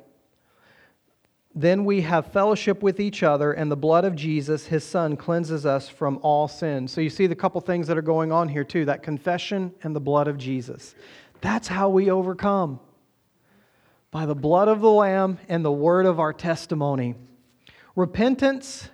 then 1.56 1.86
we 1.86 2.02
have 2.02 2.32
fellowship 2.32 2.82
with 2.82 3.00
each 3.00 3.22
other, 3.22 3.54
and 3.54 3.72
the 3.72 3.76
blood 3.76 4.06
of 4.06 4.16
Jesus, 4.16 4.66
his 4.66 4.84
son, 4.84 5.16
cleanses 5.16 5.66
us 5.66 5.88
from 5.88 6.20
all 6.24 6.48
sin. 6.48 6.88
So 6.88 7.00
you 7.00 7.12
see 7.12 7.28
the 7.28 7.36
couple 7.36 7.62
things 7.62 7.88
that 7.88 7.98
are 7.98 8.02
going 8.02 8.32
on 8.32 8.50
here, 8.50 8.64
too 8.64 8.86
that 8.86 9.04
confession 9.04 9.72
and 9.84 9.96
the 9.96 10.00
blood 10.00 10.28
of 10.28 10.38
Jesus. 10.38 10.96
That's 11.42 11.68
how 11.68 11.90
we 11.90 12.10
overcome 12.10 12.80
by 14.10 14.26
the 14.26 14.36
blood 14.36 14.68
of 14.68 14.82
the 14.82 14.90
Lamb 14.90 15.38
and 15.48 15.64
the 15.64 15.72
word 15.72 16.06
of 16.06 16.20
our 16.20 16.34
testimony. 16.34 17.16
Repentance 17.96 18.90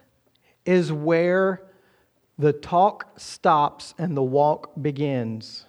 is 0.65 0.91
where 0.91 1.61
the 2.37 2.51
talk 2.51 3.19
stops 3.19 3.93
and 3.97 4.17
the 4.17 4.23
walk 4.23 4.71
begins. 4.81 5.65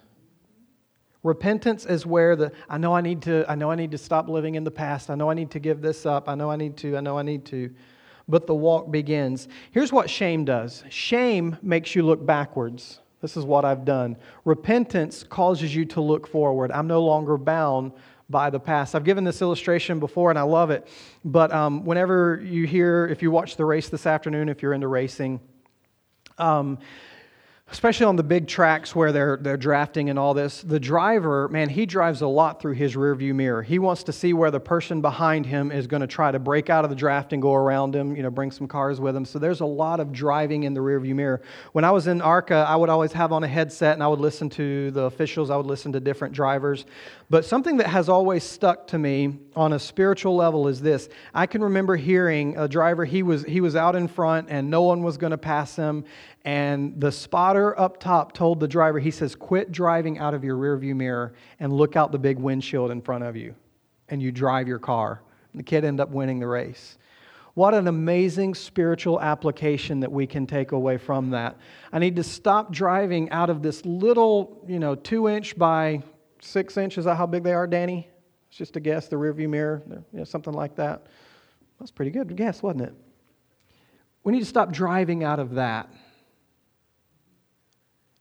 Repentance 1.23 1.85
is 1.85 2.05
where 2.05 2.35
the 2.35 2.51
I 2.67 2.77
know 2.77 2.93
I 2.93 3.01
need 3.01 3.21
to 3.23 3.45
I 3.47 3.55
know 3.55 3.69
I 3.69 3.75
need 3.75 3.91
to 3.91 3.97
stop 3.97 4.27
living 4.27 4.55
in 4.55 4.63
the 4.63 4.71
past. 4.71 5.09
I 5.09 5.15
know 5.15 5.29
I 5.29 5.33
need 5.33 5.51
to 5.51 5.59
give 5.59 5.81
this 5.81 6.05
up. 6.05 6.27
I 6.27 6.35
know 6.35 6.49
I 6.49 6.55
need 6.55 6.77
to. 6.77 6.97
I 6.97 7.01
know 7.01 7.17
I 7.17 7.23
need 7.23 7.45
to. 7.45 7.69
But 8.27 8.47
the 8.47 8.55
walk 8.55 8.91
begins. 8.91 9.47
Here's 9.71 9.91
what 9.91 10.09
shame 10.09 10.45
does. 10.45 10.83
Shame 10.89 11.57
makes 11.61 11.95
you 11.95 12.03
look 12.03 12.25
backwards. 12.25 12.99
This 13.21 13.37
is 13.37 13.45
what 13.45 13.65
I've 13.65 13.85
done. 13.85 14.17
Repentance 14.45 15.23
causes 15.23 15.75
you 15.75 15.85
to 15.85 16.01
look 16.01 16.27
forward. 16.27 16.71
I'm 16.71 16.87
no 16.87 17.03
longer 17.03 17.37
bound 17.37 17.91
by 18.31 18.49
the 18.49 18.59
past. 18.59 18.95
I've 18.95 19.03
given 19.03 19.23
this 19.23 19.41
illustration 19.41 19.99
before 19.99 20.31
and 20.31 20.39
I 20.39 20.43
love 20.43 20.71
it. 20.71 20.87
But 21.23 21.53
um, 21.53 21.85
whenever 21.85 22.41
you 22.43 22.65
hear, 22.65 23.05
if 23.07 23.21
you 23.21 23.29
watch 23.29 23.57
the 23.57 23.65
race 23.65 23.89
this 23.89 24.07
afternoon, 24.07 24.49
if 24.49 24.63
you're 24.63 24.73
into 24.73 24.87
racing, 24.87 25.39
um, 26.37 26.79
especially 27.71 28.05
on 28.05 28.17
the 28.17 28.23
big 28.23 28.47
tracks 28.47 28.93
where 28.93 29.13
they're, 29.13 29.37
they're 29.37 29.55
drafting 29.55 30.09
and 30.09 30.19
all 30.19 30.33
this, 30.33 30.61
the 30.61 30.79
driver, 30.79 31.47
man, 31.47 31.69
he 31.69 31.85
drives 31.85 32.21
a 32.21 32.27
lot 32.27 32.61
through 32.61 32.73
his 32.73 32.95
rearview 32.95 33.33
mirror. 33.33 33.63
He 33.63 33.79
wants 33.79 34.03
to 34.03 34.11
see 34.13 34.33
where 34.33 34.51
the 34.51 34.59
person 34.59 34.99
behind 34.99 35.45
him 35.45 35.71
is 35.71 35.87
going 35.87 36.01
to 36.01 36.07
try 36.07 36.31
to 36.31 36.39
break 36.39 36.69
out 36.69 36.83
of 36.83 36.89
the 36.89 36.95
draft 36.97 37.31
and 37.31 37.41
go 37.41 37.53
around 37.53 37.95
him, 37.95 38.13
you 38.15 38.23
know, 38.23 38.29
bring 38.29 38.51
some 38.51 38.67
cars 38.67 38.99
with 38.99 39.15
him. 39.15 39.23
So 39.23 39.39
there's 39.39 39.61
a 39.61 39.65
lot 39.65 40.01
of 40.01 40.11
driving 40.11 40.63
in 40.63 40.73
the 40.73 40.81
rearview 40.81 41.15
mirror. 41.15 41.41
When 41.71 41.85
I 41.85 41.91
was 41.91 42.07
in 42.07 42.21
ARCA, 42.21 42.65
I 42.67 42.75
would 42.75 42.89
always 42.89 43.13
have 43.13 43.31
on 43.31 43.43
a 43.45 43.47
headset 43.47 43.93
and 43.93 44.03
I 44.03 44.07
would 44.07 44.19
listen 44.19 44.49
to 44.51 44.91
the 44.91 45.03
officials, 45.03 45.49
I 45.49 45.55
would 45.55 45.65
listen 45.65 45.93
to 45.93 46.01
different 46.01 46.33
drivers. 46.33 46.85
But 47.29 47.45
something 47.45 47.77
that 47.77 47.87
has 47.87 48.09
always 48.09 48.43
stuck 48.43 48.87
to 48.87 48.97
me 48.97 49.39
on 49.55 49.71
a 49.71 49.79
spiritual 49.79 50.35
level 50.35 50.67
is 50.67 50.81
this. 50.81 51.07
I 51.33 51.45
can 51.45 51.63
remember 51.63 51.95
hearing 51.95 52.57
a 52.57 52.67
driver, 52.67 53.05
he 53.05 53.23
was, 53.23 53.43
he 53.45 53.61
was 53.61 53.77
out 53.77 53.95
in 53.95 54.09
front 54.09 54.49
and 54.49 54.69
no 54.69 54.81
one 54.81 55.03
was 55.03 55.17
going 55.17 55.31
to 55.31 55.37
pass 55.37 55.77
him. 55.77 56.03
And 56.43 56.99
the 56.99 57.11
spotter 57.11 57.60
up 57.79 57.99
top 57.99 58.33
told 58.33 58.59
the 58.59 58.67
driver, 58.67 58.99
he 58.99 59.11
says, 59.11 59.35
quit 59.35 59.71
driving 59.71 60.19
out 60.19 60.33
of 60.33 60.43
your 60.43 60.57
rearview 60.57 60.95
mirror 60.95 61.33
and 61.59 61.71
look 61.73 61.95
out 61.95 62.11
the 62.11 62.19
big 62.19 62.37
windshield 62.37 62.91
in 62.91 63.01
front 63.01 63.23
of 63.23 63.35
you. 63.35 63.55
And 64.09 64.21
you 64.21 64.31
drive 64.31 64.67
your 64.67 64.79
car. 64.79 65.21
And 65.51 65.59
the 65.59 65.63
kid 65.63 65.85
ended 65.85 66.01
up 66.01 66.09
winning 66.09 66.39
the 66.39 66.47
race. 66.47 66.97
What 67.53 67.73
an 67.73 67.87
amazing 67.87 68.55
spiritual 68.55 69.19
application 69.19 69.99
that 69.99 70.11
we 70.11 70.25
can 70.25 70.47
take 70.47 70.71
away 70.71 70.97
from 70.97 71.31
that. 71.31 71.57
I 71.91 71.99
need 71.99 72.15
to 72.15 72.23
stop 72.23 72.71
driving 72.71 73.29
out 73.29 73.49
of 73.49 73.61
this 73.61 73.85
little, 73.85 74.63
you 74.67 74.79
know, 74.79 74.95
two 74.95 75.27
inch 75.27 75.57
by 75.57 76.01
six 76.39 76.77
inch. 76.77 76.97
Is 76.97 77.05
that 77.05 77.15
how 77.15 77.25
big 77.25 77.43
they 77.43 77.53
are, 77.53 77.67
Danny? 77.67 78.07
It's 78.47 78.57
just 78.57 78.77
a 78.77 78.79
guess, 78.79 79.07
the 79.07 79.17
rearview 79.17 79.49
mirror, 79.49 79.83
you 79.89 80.03
know, 80.13 80.23
something 80.23 80.53
like 80.53 80.75
that. 80.75 81.07
That's 81.79 81.91
pretty 81.91 82.11
good 82.11 82.35
guess, 82.35 82.63
wasn't 82.63 82.83
it? 82.83 82.93
We 84.23 84.31
need 84.31 84.39
to 84.41 84.45
stop 84.45 84.71
driving 84.71 85.23
out 85.23 85.39
of 85.39 85.55
that 85.55 85.89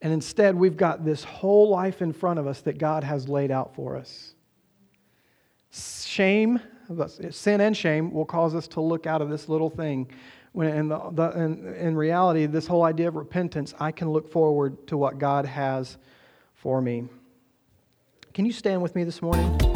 and 0.02 0.12
instead, 0.12 0.54
we've 0.54 0.76
got 0.76 1.04
this 1.04 1.24
whole 1.24 1.68
life 1.68 2.00
in 2.00 2.12
front 2.12 2.38
of 2.38 2.46
us 2.46 2.60
that 2.62 2.78
God 2.78 3.04
has 3.04 3.28
laid 3.28 3.50
out 3.50 3.74
for 3.74 3.96
us. 3.96 4.34
Shame, 5.70 6.58
sin 7.30 7.60
and 7.60 7.76
shame 7.76 8.10
will 8.12 8.24
cause 8.24 8.54
us 8.54 8.66
to 8.68 8.80
look 8.80 9.06
out 9.06 9.20
of 9.22 9.28
this 9.28 9.48
little 9.48 9.70
thing. 9.70 10.10
When 10.52 10.68
in, 10.68 11.96
reality, 11.96 12.46
this 12.46 12.66
whole 12.66 12.82
idea 12.82 13.08
of 13.08 13.14
repentance, 13.14 13.72
I 13.78 13.92
can 13.92 14.10
look 14.10 14.32
forward 14.32 14.88
to 14.88 14.96
what 14.96 15.18
God 15.18 15.46
has 15.46 15.96
for 16.54 16.80
me. 16.80 17.04
Can 18.34 18.46
you 18.46 18.52
stand 18.52 18.82
with 18.82 18.96
me 18.96 19.04
this 19.04 19.22
morning? 19.22 19.69